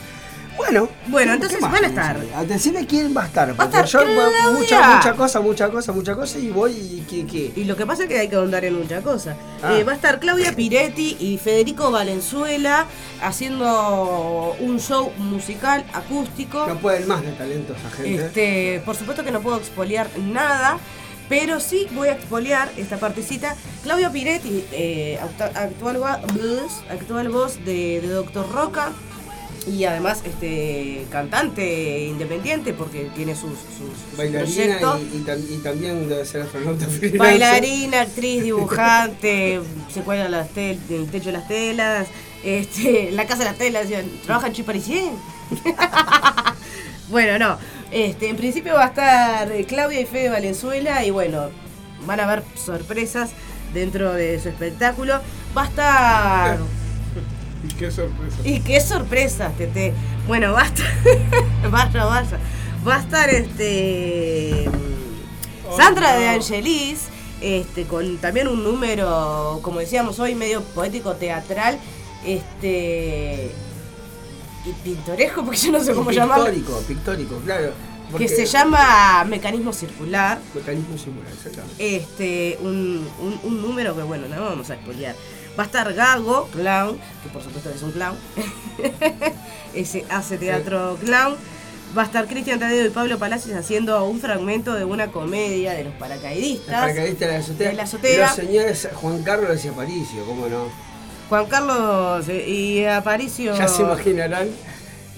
[0.56, 2.46] Bueno, Bueno, ¿qué entonces van a estar.
[2.46, 3.48] Decime quién va a estar.
[3.48, 4.48] Va a Porque estar yo Claudia.
[4.52, 7.52] mucha, mucha cosa, mucha cosa, mucha cosa y voy y qué, qué.
[7.56, 9.36] Y lo que pasa es que hay que ahondar en mucha cosa.
[9.62, 9.74] Ah.
[9.74, 12.86] Eh, va a estar Claudia Piretti y Federico Valenzuela
[13.22, 16.66] haciendo un show musical acústico.
[16.66, 18.26] No pueden más de talento esa gente.
[18.26, 20.78] Este, por supuesto que no puedo expoliar nada,
[21.28, 23.56] pero sí voy a expoliar esta partecita.
[23.82, 25.98] Claudio Piretti, eh, actual,
[26.90, 28.92] actual voz de, de Doctor Roca
[29.66, 36.08] y además este cantante independiente porque tiene sus, sus Bailarina y, y tam- y también
[36.08, 36.86] debe ser astronauta.
[37.16, 39.60] Bailarina, actriz, dibujante,
[39.92, 42.08] se cuelga las tel- el techo de las telas,
[42.44, 43.86] este, la casa de las telas,
[44.24, 45.10] trabaja en Chiparicien.
[47.08, 47.58] bueno, no.
[47.90, 51.50] Este, en principio va a estar Claudia y Fede Valenzuela y bueno,
[52.06, 53.30] van a haber sorpresas
[53.74, 55.20] dentro de su espectáculo.
[55.56, 56.58] Va a estar.
[57.82, 58.36] Y qué sorpresa.
[58.44, 59.92] Y qué sorpresa, Tete.
[60.26, 60.86] Bueno, va a estar.
[61.70, 62.38] vaya, vaya.
[62.86, 64.68] Va a estar este.
[65.76, 67.08] Sandra de Angelis.
[67.40, 71.78] Este, con también un número, como decíamos hoy, medio poético teatral.
[72.24, 73.50] Este.
[74.64, 76.44] Y pintoresco, porque yo no sé cómo llamarlo.
[76.44, 77.72] Pictórico, pictórico, claro.
[78.16, 80.38] Que se llama Mecanismo Circular.
[80.54, 81.96] Mecanismo singular, exactamente.
[81.96, 85.16] Este, un, un- un número que bueno, no vamos a spoilear.
[85.58, 88.16] Va a estar Gago, clown, que por supuesto es un clown.
[89.74, 91.34] Ese hace teatro clown.
[91.96, 95.84] Va a estar Cristian Tadeo y Pablo Palacios haciendo un fragmento de una comedia de
[95.84, 96.68] los paracaidistas.
[96.68, 97.68] El paracaidista de la azotea.
[97.68, 98.26] De la azotea.
[98.26, 100.68] Los señores Juan Carlos y Aparicio, ¿cómo no?
[101.28, 103.54] Juan Carlos eh, y Aparicio.
[103.54, 104.48] Ya se imaginarán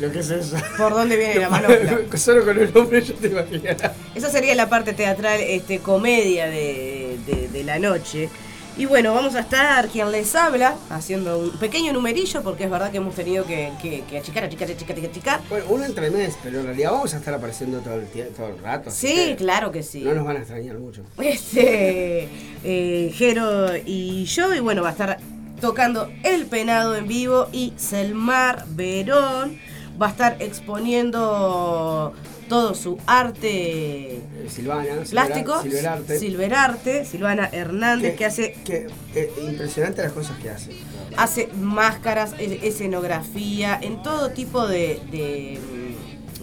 [0.00, 0.56] lo que es eso.
[0.76, 2.00] ¿Por dónde viene la manopla?
[2.18, 3.92] Solo con el nombre ya te imaginarás.
[4.16, 8.28] Esa sería la parte teatral, este, comedia de, de- de la noche.
[8.76, 12.90] Y bueno, vamos a estar quien les habla, haciendo un pequeño numerillo, porque es verdad
[12.90, 15.40] que hemos tenido que, que, que achicar, achicar, achicar, achicar.
[15.48, 18.48] Bueno, uno entre mes, pero en realidad vamos a estar apareciendo todo el, tie- todo
[18.48, 18.90] el rato.
[18.90, 20.00] Sí, claro que sí.
[20.00, 21.02] No nos van a extrañar mucho.
[21.18, 22.28] Este,
[22.64, 25.18] eh, Jero y yo, y bueno, va a estar
[25.60, 29.56] tocando El Penado en vivo y Selmar Verón
[30.02, 32.12] va a estar exponiendo
[32.48, 36.18] todo su arte Eh, Silvana, plástico, Silverarte.
[36.18, 40.72] Silverarte, Silvana Hernández, que, hace que, eh, impresionante las cosas que hace.
[41.16, 45.58] hace máscaras, escenografía, en todo tipo de, de,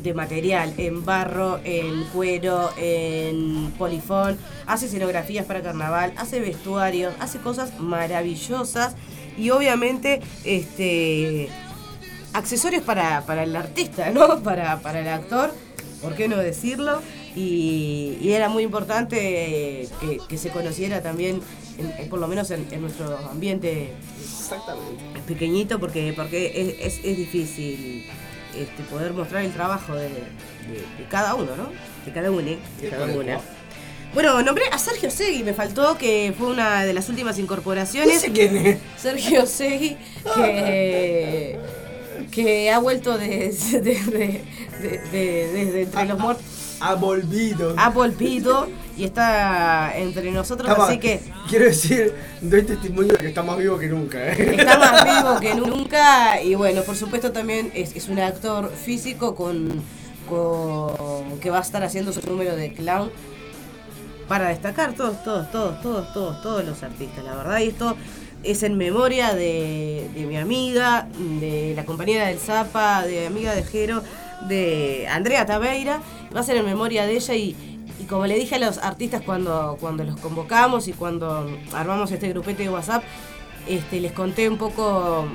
[0.02, 7.40] de material, en barro, en cuero, en polifón, hace escenografías para carnaval, hace vestuarios, hace
[7.40, 8.96] cosas maravillosas
[9.38, 11.50] y obviamente este
[12.34, 14.42] accesorios para, para el artista, ¿no?
[14.44, 15.54] Para, para el actor,
[16.02, 17.02] ¿por qué no decirlo?
[17.36, 21.42] Y, y era muy importante eh, que, que se conociera también,
[21.78, 25.04] en- en- por lo menos en, en nuestro ambiente Exactamente.
[25.28, 28.06] pequeñito porque porque es, es- es difícil
[28.58, 31.70] este, poder mostrar el trabajo de, de- de cada uno, ¿no?
[32.06, 33.20] De cada uno, de cada correcto.
[33.22, 33.40] una.
[34.14, 38.20] Bueno, nombré a Sergio Segui, me faltó que fue una de las últimas No incorporaciones.
[38.20, 38.78] sé quién es.
[38.98, 39.96] Sergio Segui,
[40.36, 41.58] que,
[42.30, 44.44] que ha vuelto de, de- de-
[44.82, 46.46] de- de- desde entre los muertos.
[46.84, 47.76] Ha volvido.
[47.78, 53.18] Ha volvido y está entre nosotros, Está así más- que Quiero decir, doy testimonio de
[53.20, 54.18] que está más vivo que nunca.
[54.34, 54.56] ¿eh?
[54.58, 59.36] Está más vivo que nunca y bueno, por supuesto también es, es un actor físico
[59.36, 59.82] con,
[60.28, 63.12] con- que va a estar haciendo su número de clown
[64.28, 67.60] para destacar todos, todos, todos, todos, todos, todos los artistas, la verdad.
[67.60, 67.96] Y esto
[68.44, 71.08] es en memoria de, de mi amiga,
[71.40, 74.02] de la compañera del Zapa, de amiga de Jero,
[74.48, 76.02] de Andrea Tabeira.
[76.36, 77.56] Va a ser en memoria de ella y,
[78.00, 82.30] y como le dije a los artistas cuando, cuando los convocamos y cuando armamos este
[82.30, 83.04] grupete de WhatsApp,
[83.68, 85.26] este, les conté un poco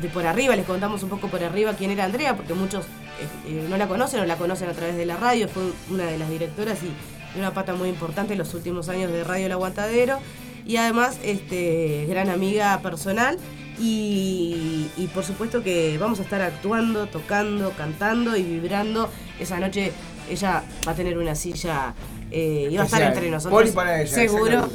[0.00, 3.28] de por arriba, les contamos un poco por arriba quién era Andrea, porque muchos eh,
[3.46, 6.18] eh, no la conocen o la conocen a través de la radio, fue una de
[6.18, 10.18] las directoras y una pata muy importante en los últimos años de Radio El Aguantadero
[10.66, 13.38] y además este, gran amiga personal
[13.78, 19.08] y, y por supuesto que vamos a estar actuando, tocando, cantando y vibrando.
[19.40, 19.92] Esa noche
[20.30, 21.94] ella va a tener una silla
[22.30, 23.70] eh, y va a estar entre nosotros.
[23.70, 24.14] Para ella.
[24.14, 24.68] seguro.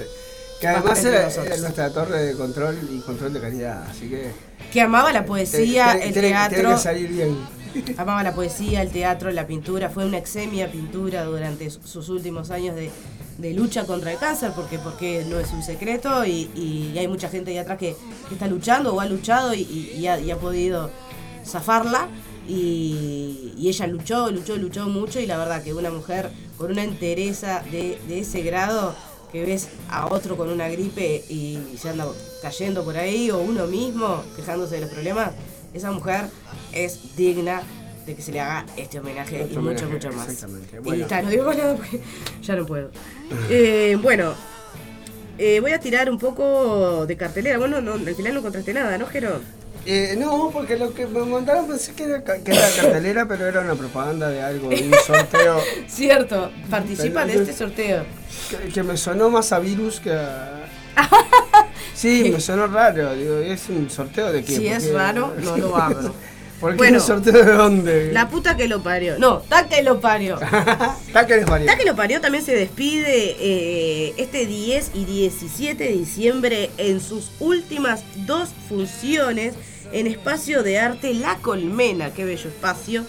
[0.59, 4.31] Que además era, era nuestra torre de control y control de calidad, así que.
[4.73, 6.57] Que amaba la poesía, el teatro.
[6.57, 7.37] Tiene que salir bien.
[7.97, 9.89] Amaba la poesía, el teatro, la pintura.
[9.89, 12.89] Fue una exemia pintura durante su- sus últimos años de,
[13.37, 17.29] de lucha contra el cáncer, porque, porque no es un secreto y, y hay mucha
[17.29, 17.95] gente ahí atrás que,
[18.27, 20.89] que está luchando o ha luchado y, ha, y ha podido
[21.45, 22.07] zafarla.
[22.47, 26.83] Y, y ella luchó, luchó, luchó mucho y la verdad que una mujer con una
[26.83, 28.95] entereza de, de ese grado
[29.31, 32.07] que ves a otro con una gripe y se anda
[32.41, 35.31] cayendo por ahí o uno mismo quejándose de los problemas,
[35.73, 36.29] esa mujer
[36.71, 37.63] es digna
[38.07, 40.29] de que se le haga este homenaje Este y homenaje, mucho, mucho más.
[40.29, 40.77] exactamente.
[40.77, 41.03] Y Bueno.
[41.03, 41.99] está, no digo más nada porque
[42.41, 42.89] ya no puedo.
[43.49, 44.33] Eh, bueno,
[45.37, 47.57] eh, voy a tirar un poco de cartelera.
[47.59, 49.41] Bueno, no, al final no contraste nada, ¿no, Jero?
[49.85, 53.61] Eh, no, porque lo que me mandaron pensé que era, que era cartelera, pero era
[53.61, 58.03] una propaganda de algo, de un sorteo Cierto, participa de este sorteo.
[58.49, 60.65] que, que me sonó más a virus que a...
[61.93, 64.53] Sí, me sonó raro, digo, es un sorteo de qué?
[64.53, 66.13] Si ¿Por es raro, no lo abro.
[66.59, 68.11] ¿Por qué Bueno, sorteo de dónde?
[68.11, 69.19] La puta que lo parió.
[69.19, 70.39] No, ta que lo parió.
[71.13, 71.67] Táqueles varios.
[71.67, 76.99] Ta que lo parió también se despide eh, este 10 y 17 de diciembre en
[76.99, 79.53] sus últimas dos funciones
[79.91, 82.11] en Espacio de Arte La Colmena.
[82.11, 83.05] Qué bello espacio.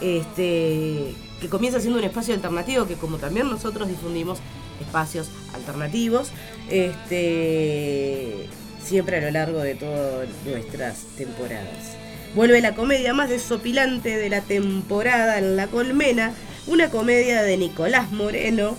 [0.00, 4.38] Este, que comienza siendo un espacio alternativo que como también nosotros difundimos
[4.80, 6.30] espacios alternativos.
[6.70, 8.48] Este,
[8.82, 12.01] siempre a lo largo de todas nuestras temporadas.
[12.34, 16.32] Vuelve la comedia más desopilante de la temporada en La Colmena,
[16.66, 18.74] una comedia de Nicolás Moreno.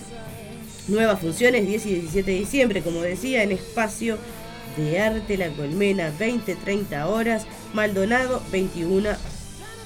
[0.88, 4.18] Nuevas funciones 10 y 17 de diciembre, como decía, en espacio
[4.76, 9.10] de arte La Colmena, 20-30 horas, Maldonado 21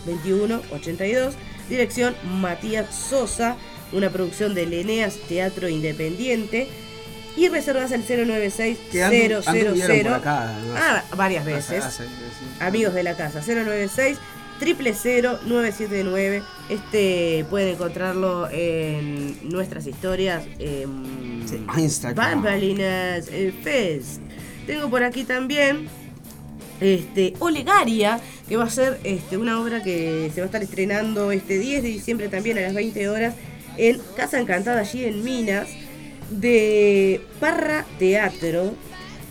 [0.06, 1.34] 2182,
[1.68, 3.56] dirección Matías Sosa,
[3.92, 6.68] una producción de Leneas Teatro Independiente.
[7.38, 10.82] Y reservas al 096 Que andu- 000 anduvieron por acá, además.
[10.82, 11.84] Ah, varias veces.
[11.96, 12.02] sí.
[12.58, 14.18] Amigos de la casa, 096
[14.60, 16.42] 000 979.
[16.68, 20.42] Este pueden encontrarlo en nuestras historias.
[20.58, 22.42] En Sí, Instagram.
[22.42, 23.26] Bambalinas
[23.62, 24.20] Fest.
[24.66, 25.88] Tengo por aquí también
[26.80, 31.30] este, Olegaria, que va a ser este, una obra que se va a estar estrenando
[31.32, 33.34] este 10 de diciembre también a las 20 horas
[33.76, 35.68] en Casa Encantada, allí en Minas,
[36.30, 38.74] de Parra Teatro.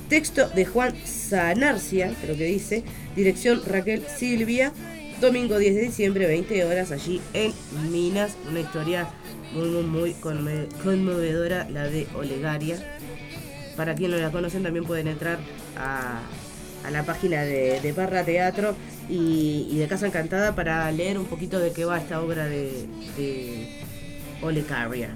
[0.09, 2.83] Texto de Juan Sanarcia, creo que dice.
[3.15, 4.71] Dirección Raquel Silvia.
[5.19, 7.51] Domingo 10 de diciembre, 20 horas, allí en
[7.91, 8.37] Minas.
[8.49, 9.09] Una historia
[9.53, 10.13] muy, muy, muy
[10.83, 12.77] conmovedora, la de Olegaria.
[13.75, 15.39] Para quien no la conocen, también pueden entrar
[15.75, 16.21] a,
[16.85, 18.75] a la página de, Parra Teatro
[19.09, 22.87] y, y de Casa Encantada para leer un poquito de qué va esta obra de,
[23.17, 23.67] de
[24.41, 25.09] Olegaria.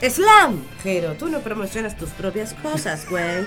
[0.00, 3.44] Slam, Jero, tú no promocionas tus propias cosas, güey.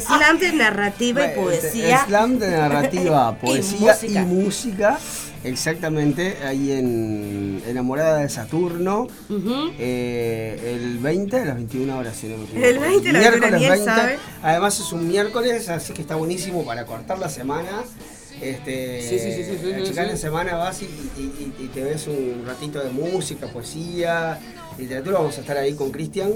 [0.00, 2.04] Slam de narrativa y Bueno, este, poesía.
[2.06, 4.22] Slam de narrativa, poesía y música.
[4.24, 4.98] música.
[5.44, 9.06] Exactamente, ahí en Enamorada de Saturno.
[9.78, 12.66] Eh, el 20 a las 21 horas, si no me equivoco.
[12.66, 14.18] El 20 a las 21, bien sabe.
[14.42, 17.84] Además es un miércoles, así que está buenísimo para cortar la semana.
[18.40, 22.06] Este, Sí, sí, sí, sí, sí, la semana vas y, y- y- y te ves
[22.06, 24.38] un ratito de música, poesía,
[24.78, 25.18] literatura.
[25.18, 26.30] Vamos a estar ahí con Cristian,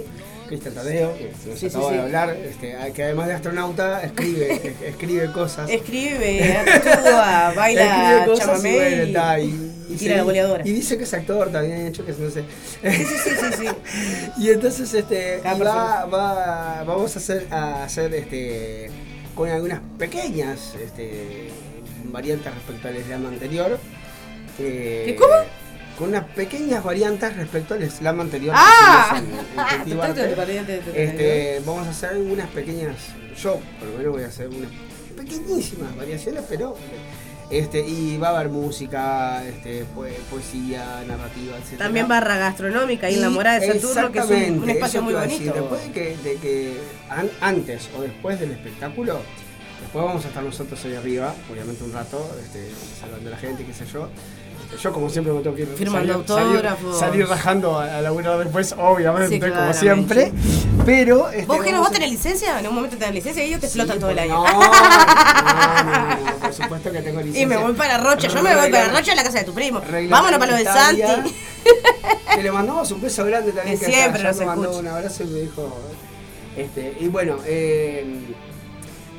[0.49, 1.95] Cristian Tadeo, que nos Sí, sí, acaba sí.
[1.97, 5.71] de hablar, este, que además de astronauta escribe, es- escribe cosas.
[5.71, 7.83] Escribe, actúa, baila
[8.19, 9.45] Escribe cosas y bueno, ta, y-
[9.89, 10.63] y y tira la goleadora.
[10.67, 12.45] Y dice que es actor también, hecho que no sé.
[12.83, 13.67] Sí, sí, sí, sí, sí.
[14.39, 18.89] Y entonces este va, va- vamos a hacer a hacer este
[19.35, 21.49] con algunas pequeñas este,
[22.05, 23.79] variantes respecto al slam anterior.
[24.59, 25.35] eh, ¿Qué, cómo?
[26.01, 28.55] Con unas pequeñas variantes respecto al slam anterior.
[28.59, 29.13] ¡Ah!
[29.13, 30.35] que en- Cultivo Arte.
[30.95, 32.97] Este, vamos a hacer unas pequeñas,
[33.41, 34.71] yo por lo menos voy a hacer unas
[35.17, 36.75] pequeñísimas variaciones, pero
[37.51, 41.77] este y va a haber música, este, poe- poesía, narrativa, etc.
[41.79, 45.51] También barra gastronómica y en la morada de Saturno, que es un, espacio muy decir.
[45.53, 45.55] bonito.
[45.55, 49.21] Después de que, de que an- antes o después del espectáculo,
[49.83, 53.67] después vamos a estar nosotros ahí arriba, obviamente un rato, este, saludando a la gente,
[53.67, 54.09] qué sé yo.
[54.81, 56.99] Yo como siempre me tengo que ir Firmando salir- autógrafos.
[56.99, 60.33] salir rajando a, a laburar después, obviamente, Sí, como siempre.
[60.87, 62.59] Pero este, ¿Vos que no vamos vos a- tenés licencia?
[62.59, 64.35] En un momento tenés licencia y ellos te Sí, explotan todo el año.
[64.35, 64.45] No,
[65.85, 67.43] no, no, por supuesto que tengo licencia.
[67.43, 69.53] Y me voy para Rocha, yo me voy para Rocha a la casa de tu
[69.55, 69.81] primo.
[70.09, 71.03] Vámonos para lo de Santi.
[72.35, 73.79] Que le mandamos un beso grande también.
[73.79, 75.77] Que Que siempre nos mandó un abrazo y me dijo.
[76.57, 78.07] Este, y bueno, eh,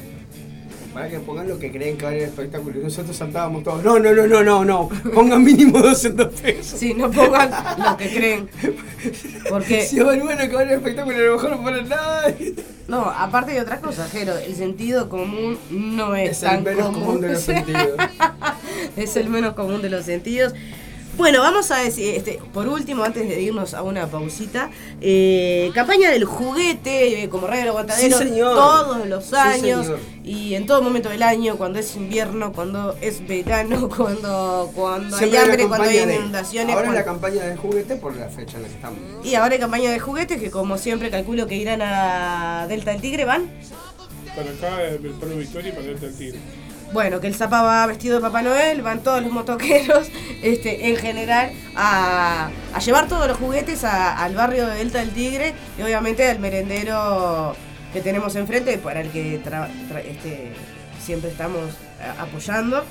[0.93, 3.63] para que pongan lo que creen que va a haber el espectáculo y nosotros saltábamos
[3.63, 7.97] todos no no no no no no pongan mínimo 200 pesos Sí, no pongan lo
[7.97, 8.49] que creen.
[9.49, 11.89] Porque, Si va bueno que va a haber el espectáculo, a lo mejor no ponen
[11.89, 12.33] nada.
[12.87, 16.93] no, aparte de otras cosas, Jero, el sentido común no es, Es tan el menos
[16.93, 17.97] común de los sentidos.
[18.95, 20.53] es el menos común de los sentidos.
[21.19, 24.69] Bueno, vamos a decir, este, por último, antes de irnos a una pausita,
[25.01, 29.87] eh, campaña del juguete, eh, como Radio del Aguantadero, Sí, todos los años
[30.23, 35.35] y en todo momento del año, cuando es invierno, cuando es verano, cuando, cuando hay
[35.35, 36.73] hambre, cuando hay campaña de- inundaciones.
[36.73, 38.99] Ahora es la campaña del juguete por la fecha en la que estamos.
[39.25, 43.01] Y ahora hay campaña de juguetes que como siempre calculo que irán a Delta del
[43.01, 43.51] Tigre, ¿van?
[44.37, 46.39] Para acá, el Pueblo Victoria y para Delta del Tigre.
[46.91, 50.07] Bueno, que el Zapa va vestido de Papá Noel, van todos los motoqueros,
[50.41, 52.49] este, en general, a,
[52.83, 57.55] llevar todos los juguetes al barrio de Delta del Tigre y obviamente al merendero
[57.93, 60.53] que tenemos enfrente, para el que este,
[60.99, 61.61] siempre estamos
[62.17, 62.83] a- apoyando.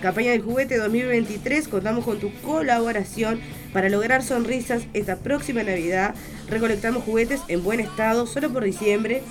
[0.00, 3.40] Campaña del juguete 2023, contamos con tu colaboración
[3.72, 6.14] para lograr sonrisas esta próxima Navidad.
[6.48, 9.22] Recolectamos juguetes en buen estado solo por diciembre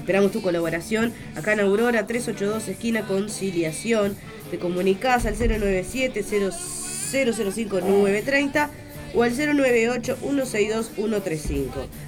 [0.00, 4.16] Esperamos tu colaboración acá en Aurora 382 esquina Conciliación.
[4.50, 8.70] Te comunicás al 097 005 930
[9.14, 11.66] o al 098-162-135.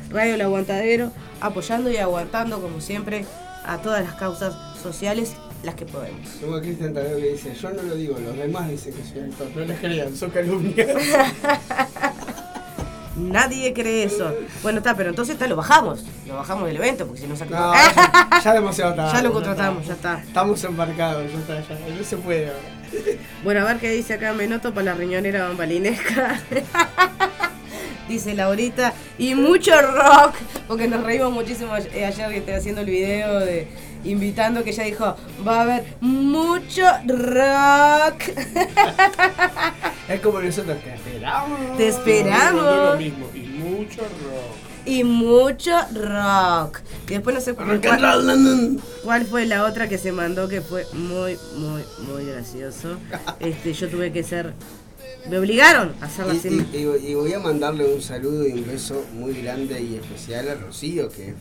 [0.09, 3.26] Radio El Aguantadero, apoyando y aguantando como siempre
[3.64, 6.26] a todas las causas sociales las que podemos.
[6.43, 9.49] A Cristian Tadeo que dice, yo no lo digo, los demás dicen que soy actor,
[9.55, 10.88] no les crean, son calumnias.
[13.16, 14.34] Nadie cree eso.
[14.62, 16.04] Bueno, está, pero entonces está, lo bajamos.
[16.26, 17.58] Lo bajamos del evento, porque si no saca.
[17.58, 19.12] No, ya, ya demasiado tarde.
[19.16, 20.22] Ya lo contratamos, ya está.
[20.22, 22.46] Estamos embarcados, ya está, ya, no se puede.
[22.48, 22.60] ahora.
[23.44, 26.40] Bueno, a ver qué dice acá Menoto para la riñonera bambalinesca.
[28.08, 28.92] dice Laurita.
[29.18, 30.34] Y mucho rock.
[30.68, 33.68] Porque nos reímos muchísimo eh, ayer que estoy haciendo el video de
[34.04, 38.22] invitando que ella dijo, va a haber mucho rock.
[40.08, 40.90] Es como nosotros que
[41.22, 41.76] esperamos.
[41.76, 42.92] Te esperamos.
[42.92, 43.26] Lo mismo.
[43.34, 44.56] Y mucho rock.
[44.84, 46.80] y mucho rock.
[47.08, 48.80] Y después no sé cuál, roll.
[49.04, 52.96] cuál fue la otra que se mandó que fue muy, muy, muy gracioso.
[53.40, 54.52] Este, yo tuve que ser.
[55.30, 56.48] Me obligaron a hacerla Y, así.
[56.72, 60.48] y- y- y voy a mandarle un saludo y un beso muy grande y especial
[60.48, 61.34] a Rocío, que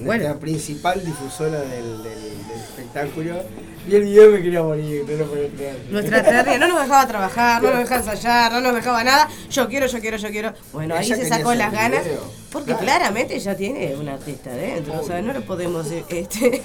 [0.00, 0.38] Bueno.
[0.38, 3.42] principal difusora del, del- del espectáculo.
[3.88, 5.76] Y el video me quería morir, no lo podía creer.
[5.90, 9.28] Nuestra terrible no nos dejaba trabajar, no nos dejaba ensayar, no nos dejaba nada.
[9.50, 10.52] Yo quiero, yo quiero, yo quiero.
[10.72, 12.04] Bueno, ahí se sacó las ganas.
[12.04, 12.45] video.
[12.52, 12.82] Porque Claro.
[12.84, 15.00] claramente ella tiene una artista dentro.
[15.00, 15.90] O sea, no le podemos.
[15.90, 16.62] eh, Este,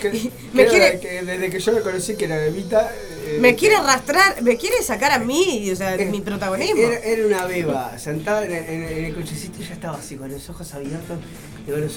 [0.00, 1.00] Que- me quiere.
[1.00, 2.92] que desde que yo la conocí, que era bebita.
[3.26, 6.80] eh, Me quiere arrastrar, me quiere sacar a mí, o sea, eh, mi protagonismo.
[6.82, 10.16] Era, era una beba, sentada en, el- en en el cochecito y ya estaba así,
[10.16, 11.18] con los ojos abiertos.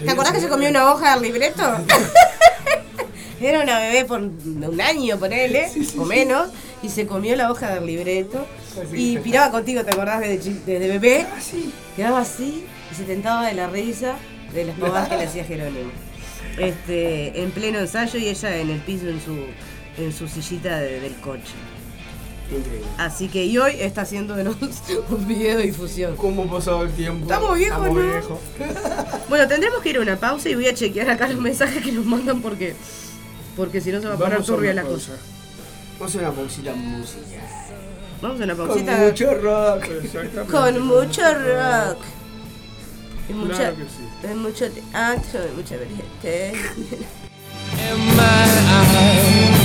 [0.03, 1.61] ¿Te acordás que se comió una hoja del libreto?
[3.41, 5.69] Era una bebé por un año, ponele,
[5.99, 6.49] o menos,
[6.81, 8.47] y se comió la hoja del libreto.
[8.81, 11.27] Así, Y ya piraba contigo, ¿te acordás desde, bebé?
[11.29, 11.73] Ah, sí.
[11.97, 12.65] Quedaba así
[12.95, 14.15] y se tentaba de la risa
[14.53, 15.91] de las pavadas que le hacía Jerónimo.
[16.57, 19.35] Este, en pleno ensayo y ella en el piso en su,
[20.01, 21.53] en su sillita de- del coche.
[22.49, 22.85] Increíble.
[22.97, 24.55] Así que y hoy está haciéndonos
[25.09, 26.15] un video de difusión.
[26.15, 27.23] ¿Cómo pasó el tiempo?
[27.23, 28.11] Estamos viejos, Estamos ¿no?
[28.11, 28.39] viejos.
[29.29, 31.91] Bueno, tendremos que ir a una pausa y voy a chequear acá los mensajes que
[31.91, 32.75] nos mandan porque
[33.57, 35.13] porque si no se va a poner turbia la pausa.
[35.13, 35.21] cosa.
[35.99, 37.41] Vamos a una pausita musical.
[38.21, 40.51] Vamos a una Con pausita mucho rock.
[40.51, 41.97] Con mucho rock.
[43.29, 44.27] Y mucha, Claro que sí.
[44.31, 46.05] y mucho teatro, y mucha vergüenza.
[47.77, 48.21] in my
[48.71, 49.55] eyes.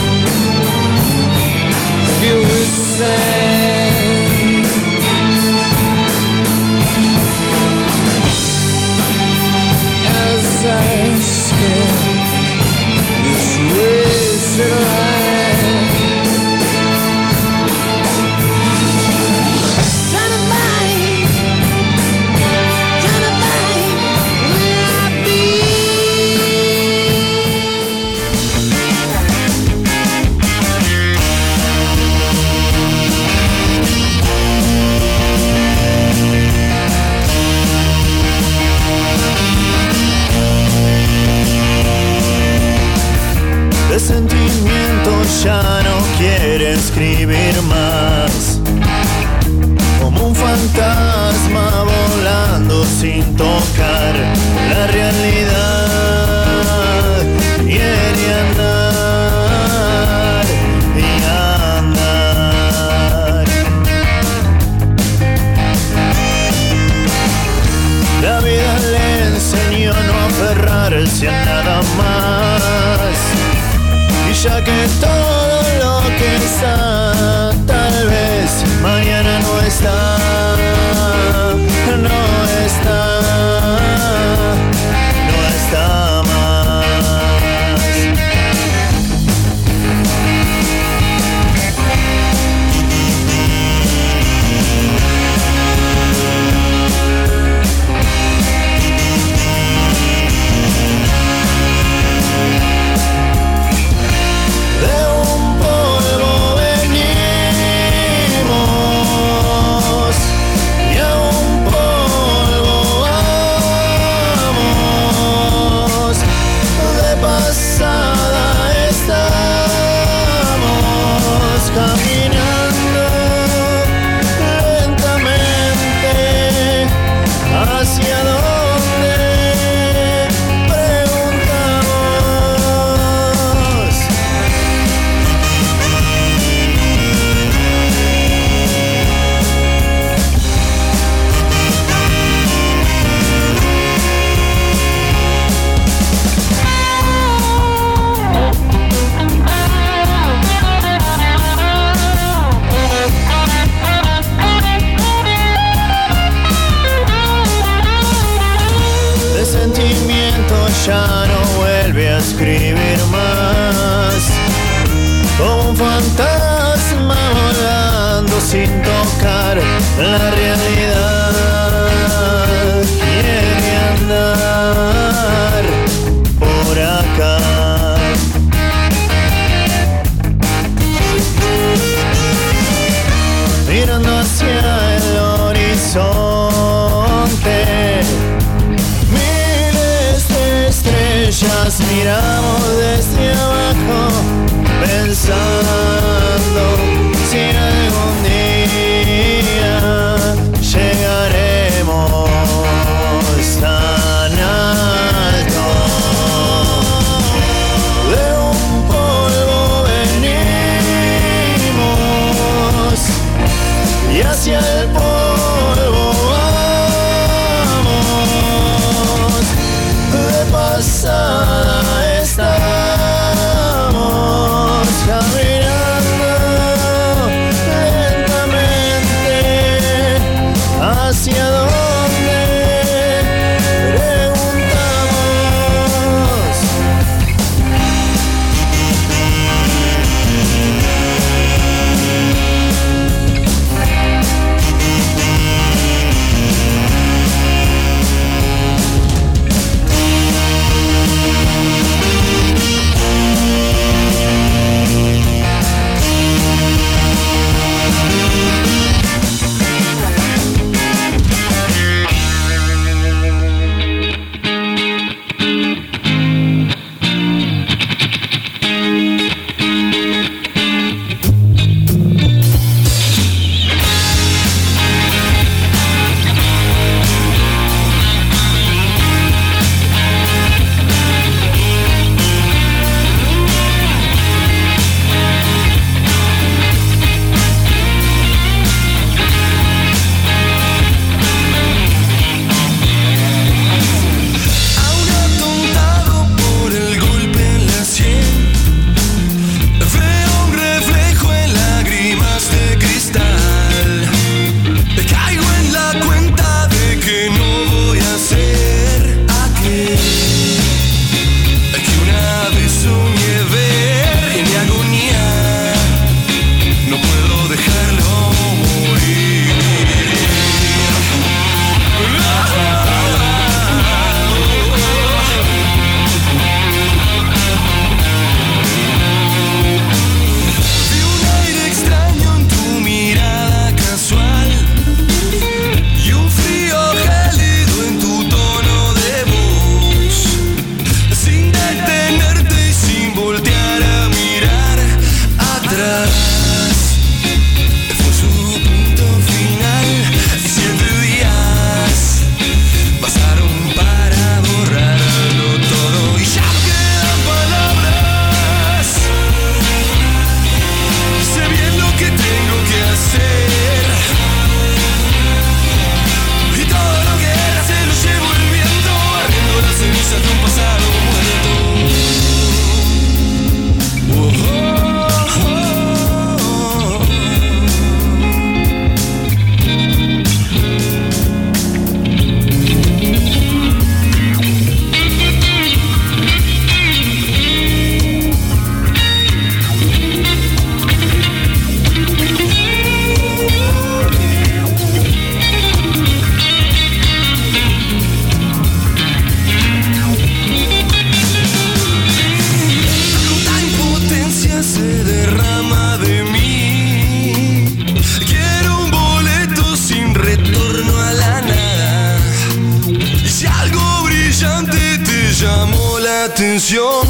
[416.41, 417.07] Atención.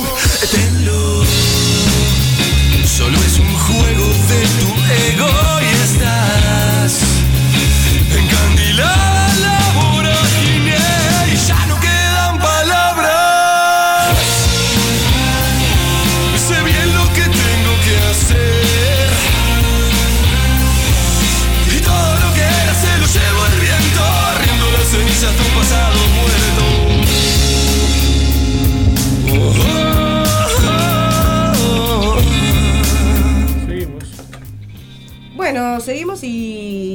[2.85, 5.50] Solo es un juego de tu ego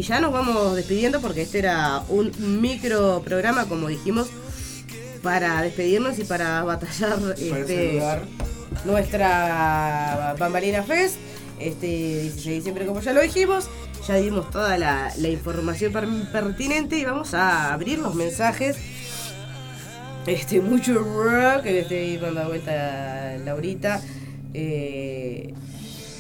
[0.08, 2.32] ya nos vamos despidiendo porque este era un
[2.62, 4.28] micro programa, como dijimos,
[5.24, 8.02] para despedirnos y para batallar Para este,
[8.86, 11.16] nuestra Bambalina Fest.
[11.60, 11.88] Este
[12.24, 13.70] 16 de diciembre, como ya lo dijimos,
[14.06, 18.76] ya dimos toda la, la información per- pertinente y vamos a abrir los mensajes.
[20.28, 24.02] Este, mucho rock, este, la vuelta Laurita.
[24.54, 25.54] Eh,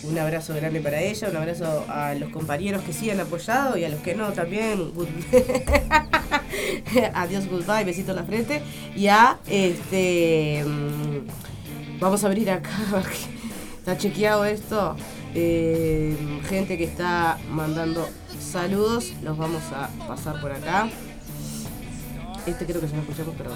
[0.07, 3.83] un abrazo grande para ella, un abrazo a los compañeros que sí han apoyado y
[3.83, 4.91] a los que no también.
[7.13, 8.61] Adiós, goodbye, besito en la frente.
[8.95, 10.63] Y a este.
[10.65, 11.45] mm,
[11.99, 12.69] Vamos a abrir acá.
[13.79, 14.95] Está chequeado esto.
[15.33, 16.15] Eh,
[16.49, 19.13] gente que está mandando saludos.
[19.21, 20.89] Los vamos a pasar por acá.
[22.45, 23.51] Este creo que ya lo escuchamos, pero.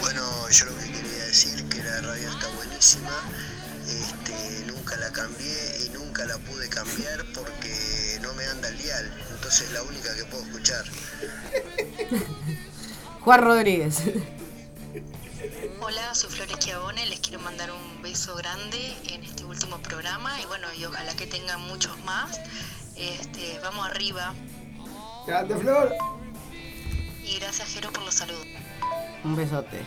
[0.00, 3.10] Bueno, yo lo que quería decir que la radio está buenísima.
[3.88, 9.12] Este, nunca la cambié y nunca la pude cambiar porque no me anda el dial.
[9.30, 10.84] Entonces es la única que puedo escuchar.
[13.20, 14.02] Juan Rodríguez.
[15.80, 20.46] Hola, soy Flores Chiavone, les quiero mandar un beso grande en este último programa y
[20.46, 22.38] bueno, y ojalá que tengan muchos más.
[22.96, 24.34] Este, vamos arriba
[25.26, 25.94] Grande Flor.
[27.22, 28.46] y gracias Jero por los saludos.
[29.24, 29.82] Un besote.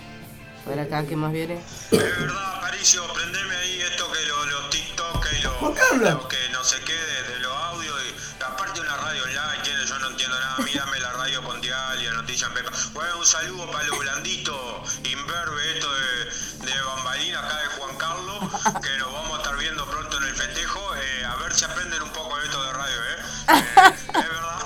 [0.66, 1.56] Por acá, ¿qué más viene?
[1.92, 6.14] Es verdad, Aparicio, prendeme ahí esto que los lo TikTok y los Juan Carlos.
[6.14, 9.86] lo que no sé qué de, de los audios y aparte una radio online, tiene,
[9.86, 12.72] yo no entiendo nada, mírame la radio Pontial y la noticia en Pepa.
[12.94, 18.40] Bueno, un saludo para lo blandito, imberbe esto de, de bambalina acá de Juan Carlos,
[18.82, 22.02] que nos vamos a estar viendo pronto en el festejo, eh, a ver si aprenden
[22.04, 23.18] un poco de esto de radio, eh.
[23.50, 24.62] Eh, es verdad.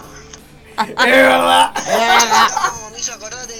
[0.77, 1.71] Es verdad.
[2.81, 3.54] No, me hizo acordar de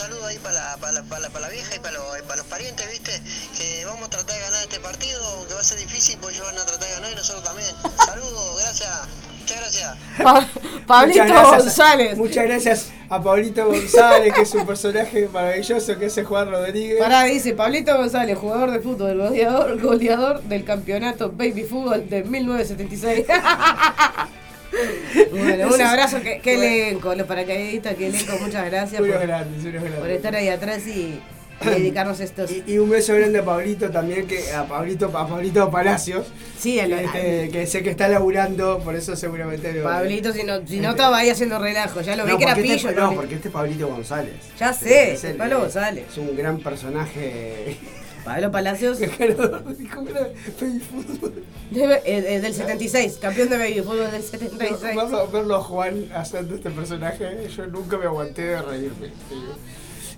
[0.00, 2.36] saludo ahí para la, para la, para la, para la vieja y para los, para
[2.36, 3.12] los parientes, ¿viste?
[3.56, 6.46] Que vamos a tratar de ganar este partido, aunque va a ser difícil, pues ellos
[6.46, 7.68] van a tratar de ganar y nosotros también.
[8.06, 8.90] Saludos, gracias.
[9.40, 9.96] Muchas gracias.
[10.22, 10.46] Pa-
[10.86, 12.16] Pablito Muchas gracias a- González.
[12.18, 16.98] Muchas gracias a Pablito González, que es un personaje maravilloso, que es el Juan Rodríguez.
[17.00, 23.26] Pará, dice Pablito González, jugador de fútbol, goleador, goleador del campeonato Baby Fútbol de 1976.
[25.32, 29.64] bueno, un abrazo, que, que elenco, los paracaidistas, que elenco, muchas gracias por, grandes,
[30.10, 31.20] estar ahí atrás y,
[31.62, 32.50] y dedicarnos estos.
[32.50, 36.26] Y, y un beso grande a Pablito también, que a Pablito, a Pablito Palacios,
[36.58, 40.44] Sí, a la- este, que sé que está laburando, por eso seguramente lo- Pablito, si
[40.44, 42.88] no, si no estaba ahí haciendo relajo, ya lo vi No, que era porque pillo.
[42.90, 43.14] este, ¿no?
[43.14, 44.34] porque este es Pablito González.
[44.58, 46.04] Ya sé, Es el- Pablo González.
[46.10, 47.76] Es un gran personaje.
[48.24, 48.98] Pablo Palacios,
[51.70, 54.82] debe- eh, eh, del 76, campeón de Baby Fútbol del 76.
[54.96, 59.08] Verlo, verlo a Juan haciendo este personaje, yo nunca me aguanté de reírme.
[59.28, 59.54] te digo.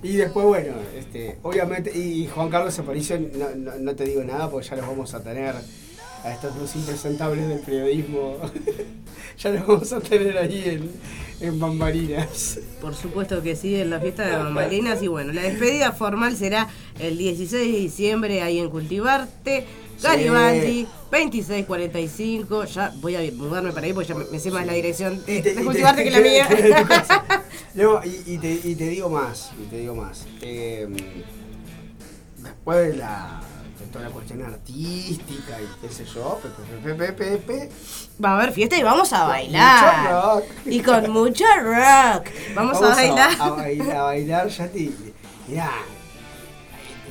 [0.02, 4.50] Y después, bueno, este, obviamente, y Juan Carlos Aparicio, no, no, no te digo nada
[4.50, 5.54] porque ya los vamos a tener
[6.24, 8.36] a estos dos impresentables del periodismo.
[9.38, 10.90] ya los vamos a tener ahí en,
[11.48, 12.58] en Bambarinas.
[12.80, 15.02] Por supuesto que sí, en la fiesta de bambalinas.
[15.02, 16.68] Y bueno, la despedida formal será
[16.98, 19.66] el 16 de diciembre ahí en Cultivarte.
[20.02, 22.64] Garibaldi, 2645.
[22.64, 25.40] Ya voy a mudarme para ahí porque ya me, me sé más la dirección de,
[25.40, 26.48] te- te- Cultivarte que la mía.
[27.74, 30.26] No, y, y te, y te digo más, y te digo más.
[30.40, 30.88] Eh,
[32.38, 33.40] después de la
[33.92, 37.70] toda la cuestión artística y qué sé yo, pe, pe, pe, pe, pe, pe,
[38.24, 40.02] Va a haber fiesta y vamos a bailar.
[40.02, 40.44] Mucho rock.
[40.66, 42.26] Y con mucho rock.
[42.54, 43.30] Vamos, a bailar.
[43.38, 44.90] A, bailar, a bailar, ya te.
[45.48, 45.70] Mirá,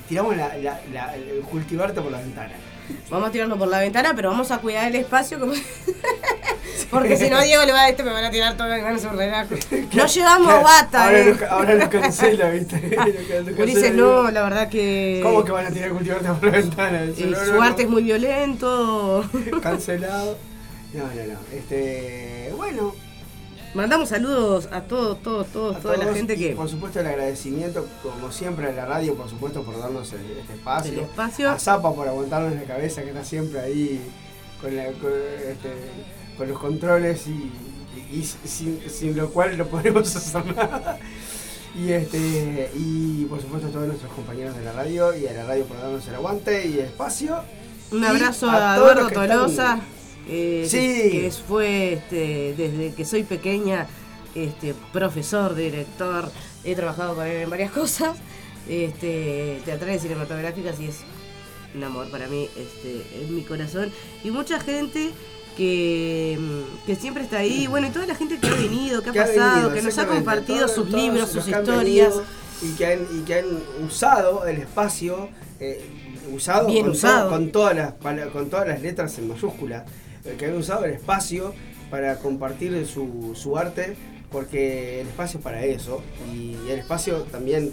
[0.09, 2.53] tiramos la, la, la- el cultivarte por la ventana.
[3.09, 5.39] Vamos a tirarlo por la ventana, pero vamos a cuidar el espacio.
[5.39, 5.53] como-
[6.89, 9.11] Porque si no, Diego le va a este, me van a tirar todo a hacer
[9.13, 9.55] relajo.
[9.93, 11.35] No llevamos bata, Ahora, eh.
[11.39, 12.97] lo, ahora lo cancela, ¿viste?
[13.57, 15.19] Ulises, no, la verdad que.
[15.23, 17.03] ¿Cómo que van a tirar el cultivarte por la ventana?
[17.03, 17.87] Eh, no, su no, arte no.
[17.87, 19.25] es muy violento.
[19.61, 20.37] Cancelado.
[20.93, 21.39] No, no, no.
[21.53, 22.51] Este.
[22.57, 22.93] Bueno.
[23.73, 26.49] Mandamos saludos a todos, todos, todos, a toda la gente que.
[26.51, 30.53] Por supuesto, el agradecimiento, como siempre, a la radio, por supuesto, por darnos el- este
[30.55, 30.91] espacio.
[30.91, 31.49] El espacio.
[31.51, 34.01] A Zapa por aguantarnos la cabeza, que está siempre ahí
[34.59, 35.11] con, la- con,
[35.49, 35.69] este,
[36.37, 40.99] con los controles y, sin, sin lo cual no podemos hacer nada.
[41.73, 45.45] Y, este, y por supuesto a todos nuestros compañeros de la radio y a la
[45.45, 47.37] radio por darnos el aguante y el espacio.
[47.93, 49.79] Un abrazo a Eduardo están- Tolosa,
[50.27, 50.77] eh, Sí.
[51.11, 53.87] que, fue este, desde que soy pequeña
[54.35, 56.31] este, profesor, director,
[56.63, 58.17] he trabajado con él en varias cosas,
[58.69, 60.97] este, teatrales, cinematográficas y es
[61.75, 63.91] un amor para mí, este, en mi corazón.
[64.23, 65.11] Y mucha gente
[65.57, 69.09] que, mm, que siempre está ahí, bueno, y toda la gente que ha venido, que
[69.09, 72.13] ha que ha pasado, venido, que nos ha compartido sus todos libros, sus historias.
[72.61, 73.45] Y que han, y que han
[73.85, 75.81] usado el espacio, eh,
[76.31, 77.21] usado, Bien con, usado.
[77.21, 77.93] todo- con, todas las,
[78.31, 79.83] con todas las letras en mayúscula,
[80.25, 81.53] eh, que han usado el espacio
[81.89, 83.95] para compartir su, su arte,
[84.31, 86.01] porque el espacio es para eso,
[86.33, 87.71] y el espacio también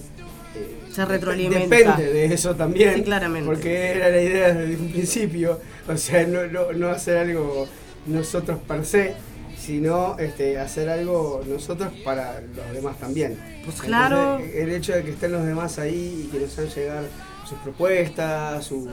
[0.55, 1.77] eh, Se retroalimenta.
[1.77, 2.95] Depende de eso también.
[2.95, 3.47] Sí, claramente.
[3.47, 5.61] Porque era la idea desde un principio.
[5.87, 7.69] O sea, no, no, no hacer algo
[8.07, 9.15] nosotros per se,
[9.59, 13.39] sino este, hacer algo nosotros para los demás también.
[13.65, 14.37] Pues claro.
[14.37, 17.05] Entonces, el hecho de que estén los demás ahí y que nos hagan llegar
[17.47, 18.87] sus propuestas, sus,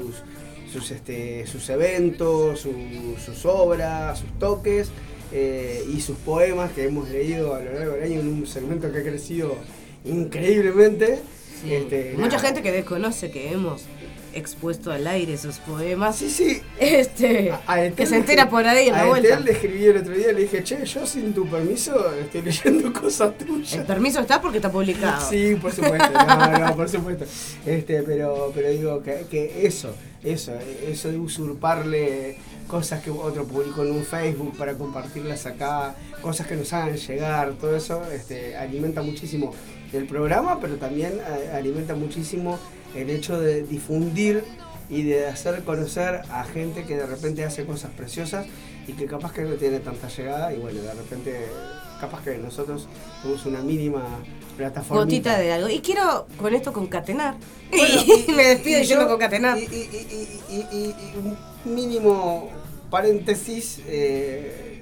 [0.76, 4.89] sus, este, sus eventos, su- sus obras, sus toques
[5.32, 8.91] eh, y sus poemas que hemos leído a lo largo del año en un segmento
[8.91, 9.55] que ha crecido
[10.03, 11.19] increíblemente.
[11.67, 12.39] Este, Mucha nada.
[12.39, 13.84] gente que desconoce que hemos
[14.34, 16.17] expuesto al aire sus poemas.
[16.17, 16.61] Sí, sí.
[16.78, 19.39] Este, A- a Etel que se entera por ahí en a la Etel vuelta.
[19.39, 23.38] le escribí el otro día, le dije, che, yo sin tu permiso estoy leyendo cosas
[23.38, 23.73] tuyas.
[23.73, 25.28] El permiso está porque está publicado.
[25.30, 27.23] Sí, por supuesto, no, no, por supuesto.
[27.65, 29.95] Este, pero, pero digo que, que eso,
[30.26, 30.53] eso,
[30.88, 36.55] eso de usurparle cosas que otro publicó en un Facebook para compartirlas acá, cosas que
[36.55, 39.53] nos hagan llegar, todo eso este, alimenta muchísimo
[39.93, 42.59] el programa, pero también eh, alimenta muchísimo
[42.95, 44.43] el hecho de difundir
[44.89, 48.45] y de hacer conocer a gente que de repente hace cosas preciosas
[48.88, 51.47] y que capaz que no tiene tanta llegada y bueno, de repente
[51.99, 52.88] capaz que nosotros
[53.21, 54.03] somos una mínima
[54.58, 55.03] plataforma.
[55.03, 55.70] Gotita de algo.
[55.70, 57.36] Y quiero con esto concatenar.
[57.72, 57.86] Bueno,
[58.28, 59.58] y me despido y diciendo concatenar.
[59.58, 60.95] Y, y-
[61.66, 62.49] un mínimo
[62.89, 64.82] paréntesis, eh,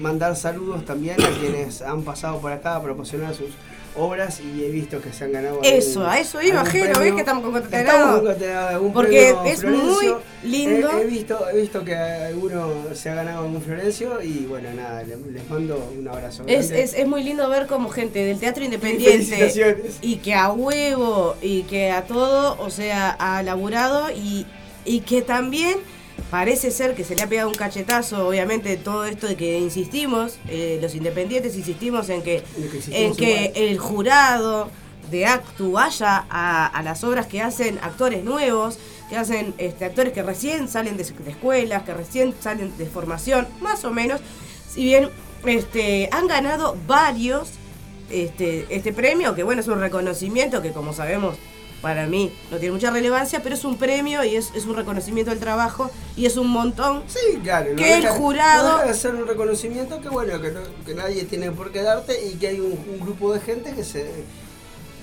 [0.00, 3.50] mandar saludos también a quienes han pasado por acá a proporcionar sus
[3.96, 5.60] obras y he visto que se han ganado.
[5.62, 6.98] Eso, algún- a eso iba, Jero.
[6.98, 7.88] ¿ves que estamos con concatenados?
[7.92, 9.70] Estamos con concatenados, algún Porque es Florencio.
[10.42, 10.90] muy lindo.
[10.98, 15.02] He, he visto, he visto que alguno se ha ganado algún Florencio y bueno, nada,
[15.02, 16.44] le- les mando un abrazo.
[16.46, 19.98] Es, es, es muy lindo ver como gente del teatro Y independiente felicitaciones.
[20.00, 24.46] y que a huevo y que a todo, o sea, ha laburado y,
[24.84, 25.76] y que también
[26.32, 30.38] parece ser que se le ha pegado un cachetazo, obviamente, todo esto de que insistimos,
[30.48, 33.52] eh, los independientes insistimos en que, En que existimos en que igual.
[33.54, 34.70] el jurado
[35.10, 38.78] de Actu vaya a, a las obras que hacen actores nuevos,
[39.10, 43.46] que hacen este, actores que recién salen de, de escuelas, que recién salen de formación,
[43.60, 44.22] más o menos.
[44.70, 45.10] Si bien
[45.44, 47.50] este, han ganado varios
[48.08, 51.36] este, este premio, que bueno, es un reconocimiento que como sabemos
[51.82, 55.30] para mí no tiene mucha relevancia, pero es un premio y es, es un reconocimiento
[55.32, 57.02] del trabajo y es un montón.
[57.08, 57.70] Sí, claro.
[57.70, 60.94] no que el deja- jurado- No de ser un reconocimiento que bueno, que, no- que
[60.94, 64.06] nadie tiene por qué darte y que hay un, un grupo de gente que se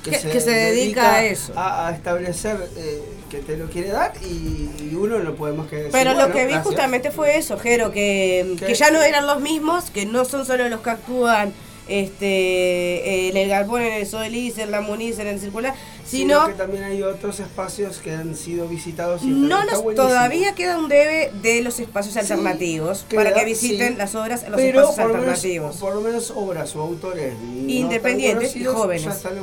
[0.04, 1.52] Que- que se dedica a eso.
[1.58, 5.68] A, a establecer eh, que te lo quiere dar y, y uno no puede más
[5.68, 5.92] que decir.
[5.92, 6.64] Pero lo que vi gracias.
[6.64, 10.70] justamente fue eso, Jero, que, que ya no eran los mismos, que no son solo
[10.70, 11.52] los que actúan
[11.90, 15.74] este, en el Galpón, en el Sodelis, en la Muniz, en el Circular,
[16.06, 20.56] Sino sino que también hay otros espacios que han sido visitados y no nos, todavía
[20.56, 23.96] queda un debe de los espacios Sí, alternativos queda, para que visiten sí.
[23.98, 25.78] las obras los Pero espacios por lo, menos, alternativos.
[25.78, 27.34] por lo menos obras o autores
[27.68, 29.04] Independientes y jóvenes.
[29.06, 29.34] ya están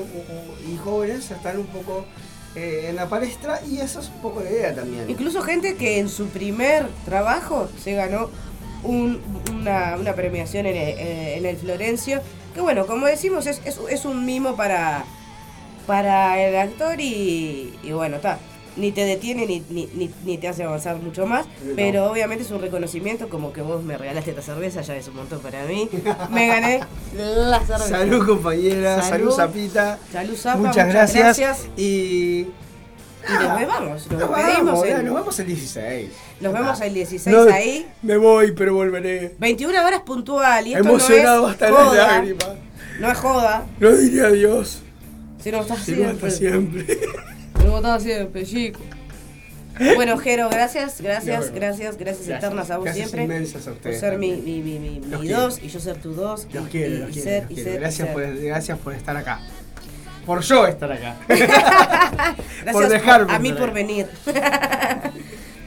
[0.73, 2.05] y jóvenes están un poco
[2.57, 5.09] eh, en la palestra y eso es un poco la idea también.
[5.09, 8.31] Incluso gente que en su primer trabajo se ganó
[8.87, 9.21] un-
[9.53, 12.21] una, una premiación en el, eh, en el Florencio.
[12.55, 15.05] Que bueno, como decimos, es, es, es un mimo para,
[15.87, 18.39] para el actor y, y bueno, está.
[18.77, 21.73] Ni te detiene ni, ni, ni, ni te hace avanzar mucho más, No.
[21.77, 25.17] pero obviamente es un reconocimiento, como que vos me regalaste esta cerveza, ya es un
[25.17, 25.89] montón para mí.
[26.31, 26.81] Me gané
[27.15, 27.89] la cerveza.
[27.89, 29.37] Salud compañera, salud, Salud.
[29.37, 29.99] Zapita.
[30.13, 31.39] Salud, Zapa, muchas, muchas gracias.
[31.39, 31.69] gracias.
[31.79, 32.49] Y
[33.29, 36.11] Y nos vemos, nos, nos en- ya, nos vemos el 16.
[36.41, 37.87] Nos vemos el 16 No, ahí.
[38.03, 39.35] Me voy, pero volveré.
[39.39, 42.49] 21 horas puntual y esto Emocionado no es hasta las lágrimas.
[43.01, 44.83] No es joda, No diré adiós,
[45.43, 46.29] sino está sino siempre.
[46.29, 46.99] hasta siempre.
[47.55, 48.81] Como está siempre, chico.
[49.95, 53.25] Bueno, Jero, gracias, gracias, gracias, gracias eternas a vos Gracias siempre.
[53.25, 56.47] inmensas a Por ustedes ser mi, mi, mi, dos y yo ser tu dos.
[56.53, 59.41] Los quiero, los quiero, Gracias, por, gracias por estar acá.
[60.27, 61.17] Por yo estar acá.
[61.29, 64.07] Gracias por dejarme a mí por venir.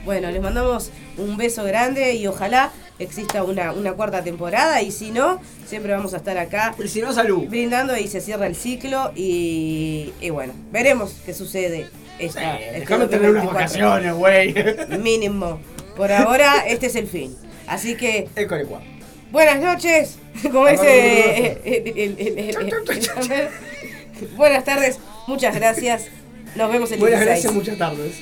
[0.05, 5.11] bueno, les mandamos un beso grande y ojalá exista una, una cuarta temporada y si
[5.11, 7.47] no, siempre vamos a estar acá Y si no, salud.
[7.47, 11.87] brindando y se cierra el ciclo y, y bueno, veremos qué sucede.
[12.19, 13.53] Esta, este Déjame tener unas 2024.
[13.53, 14.99] vacaciones, güey.
[14.99, 15.61] Mínimo.
[15.95, 17.33] Por ahora, este es el fin.
[17.65, 18.27] Así que,
[18.67, 18.81] cuá.
[19.31, 20.17] buenas noches.
[20.51, 21.57] Como dice.
[24.35, 26.07] buenas tardes, muchas gracias.
[26.55, 27.43] Nos vemos el Buenas 16.
[27.43, 28.19] gracias, muchas tardes.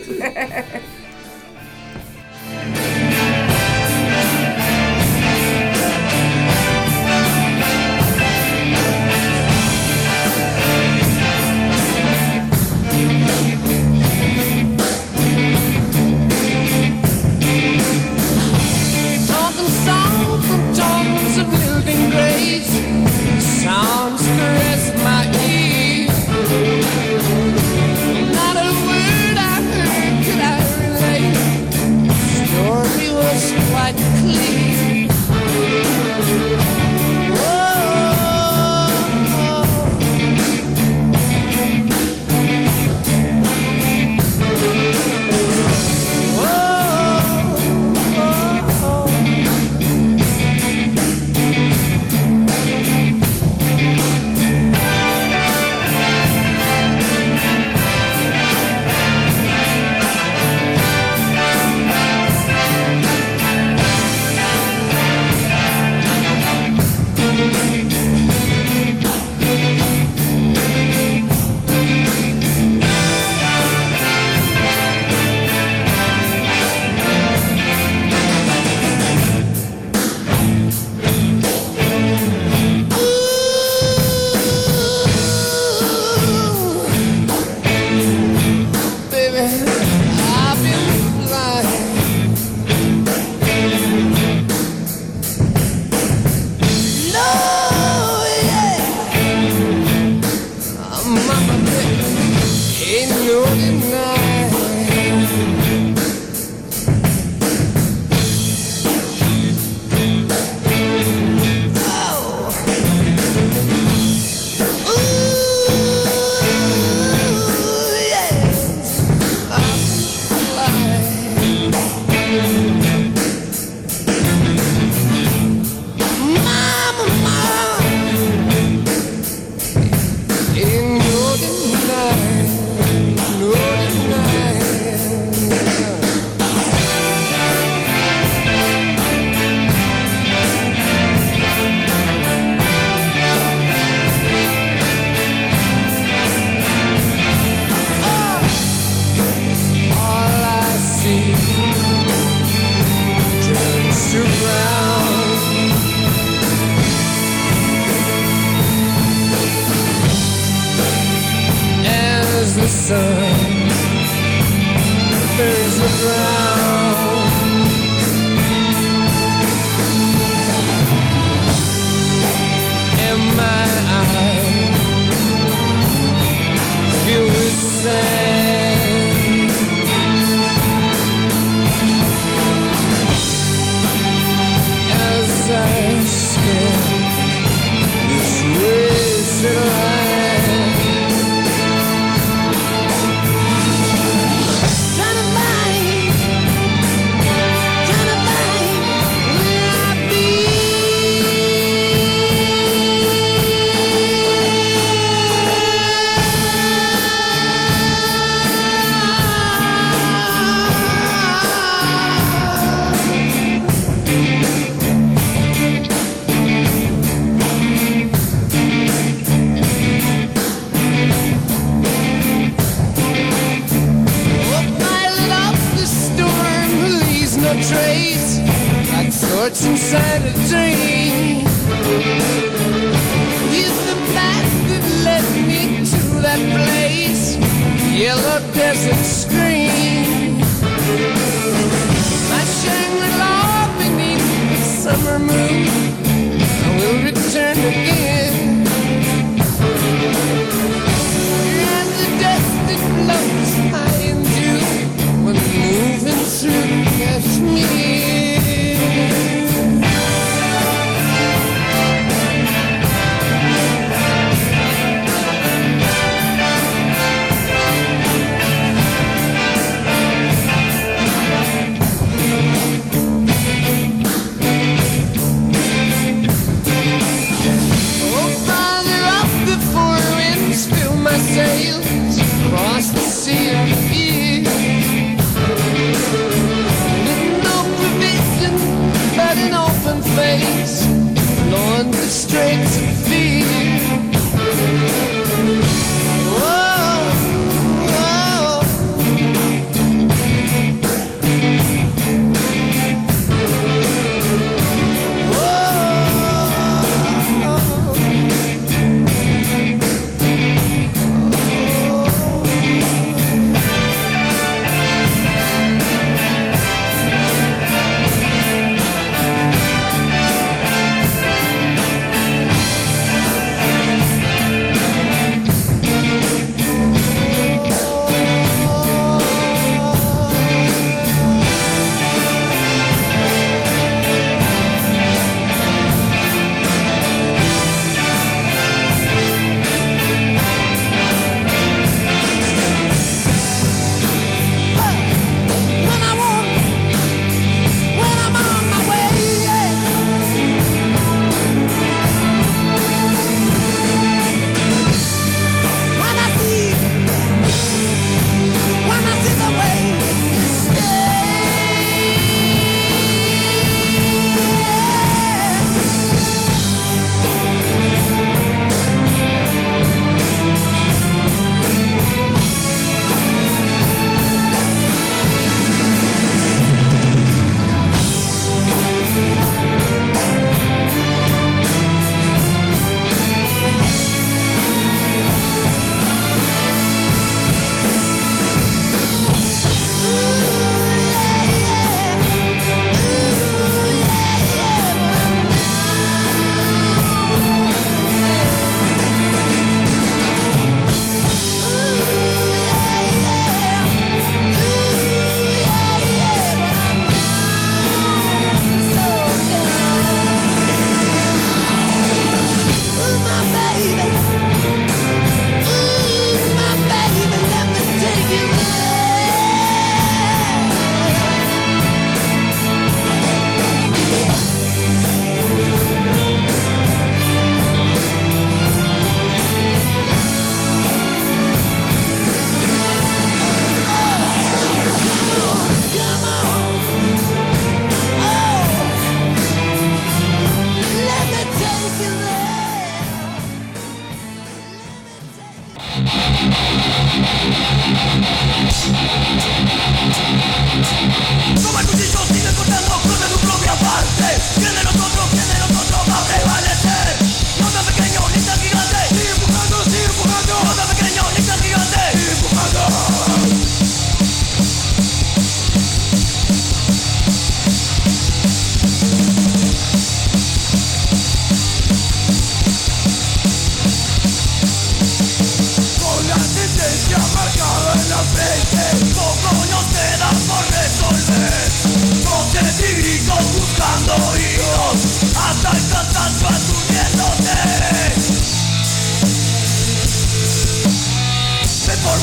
[19.27, 22.67] Talking songs from tombs of living graves.
[23.63, 24.06] Sounds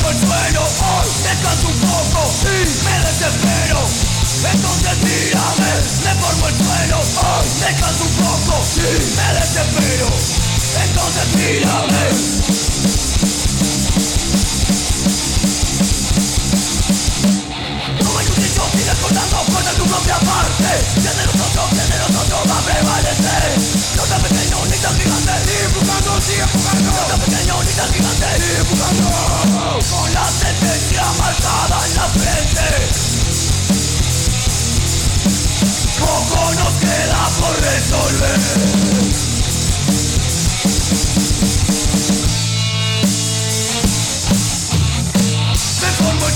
[0.05, 3.79] Formo el suelo, hoy descanso un poco y me desespero.
[4.53, 5.71] Entonces mírame,
[6.03, 10.07] me formo el suelo, hoy descanso un poco y me desespero.
[10.83, 12.74] Entonces mírame.
[18.75, 20.71] Sigue contando con tu propia parte.
[21.01, 23.57] ¿Quién de nosotros, quién de nosotros va a prevalecer?
[23.95, 26.91] No tan pequeño ni tan gigante, sigue empujando, sigue empujando.
[26.91, 29.09] No tan pequeño ni tan gigante, sigue empujando.
[29.89, 32.67] Con la sentencia marcada en la frente.
[35.99, 39.34] Poco nos queda por resolver.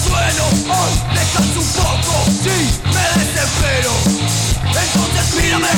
[0.10, 2.58] Suelo, hoy descanso un poco, sí,
[2.94, 3.94] me desespero.
[4.66, 5.74] Entonces mírame,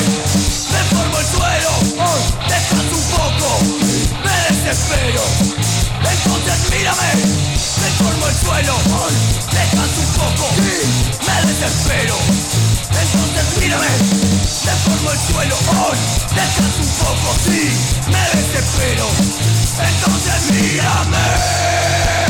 [0.71, 3.49] me formo el suelo, hoy descanso un poco,
[4.23, 5.23] me desespero.
[5.99, 7.11] Entonces mírame,
[7.81, 8.73] me formo el suelo,
[9.03, 9.13] hoy
[9.51, 10.77] descanso un poco, sí,
[11.27, 12.15] me desespero.
[13.03, 13.91] Entonces mírame,
[14.65, 15.97] me formo el suelo, hoy
[16.39, 17.63] descanso un poco, sí,
[18.07, 19.07] me desespero.
[19.91, 22.20] Entonces mírame.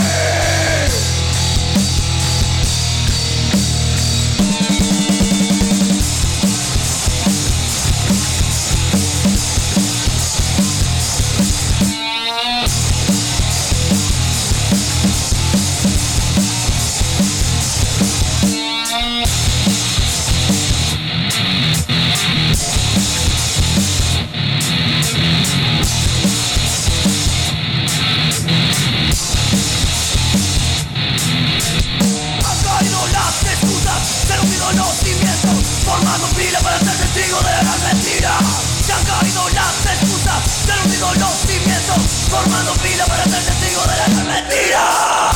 [37.32, 38.38] Ser testigo de la gran mentira.
[38.86, 41.97] Se han caído las excusas, se han hundido los cimientos,
[42.29, 45.32] formando fila para ser testigo de la gran mentira.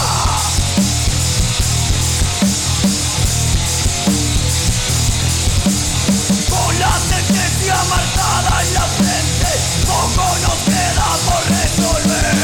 [6.50, 9.52] Con la sentencia marcada en la frente,
[9.88, 12.36] poco nos queda por resolver.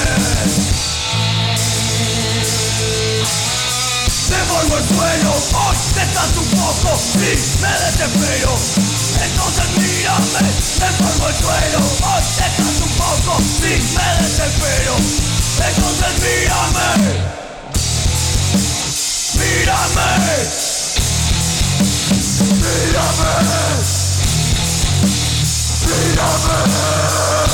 [4.30, 8.91] Me formo el suelo, hoy descanso un poco y me desespero.
[9.24, 10.42] Entonces mírame,
[10.80, 14.96] me formo el suelo, hoy descanso un poco y me desespero.
[15.68, 16.88] Entonces mírame,
[19.36, 20.10] mírame,
[22.62, 23.34] mírame,
[25.86, 27.51] mírame.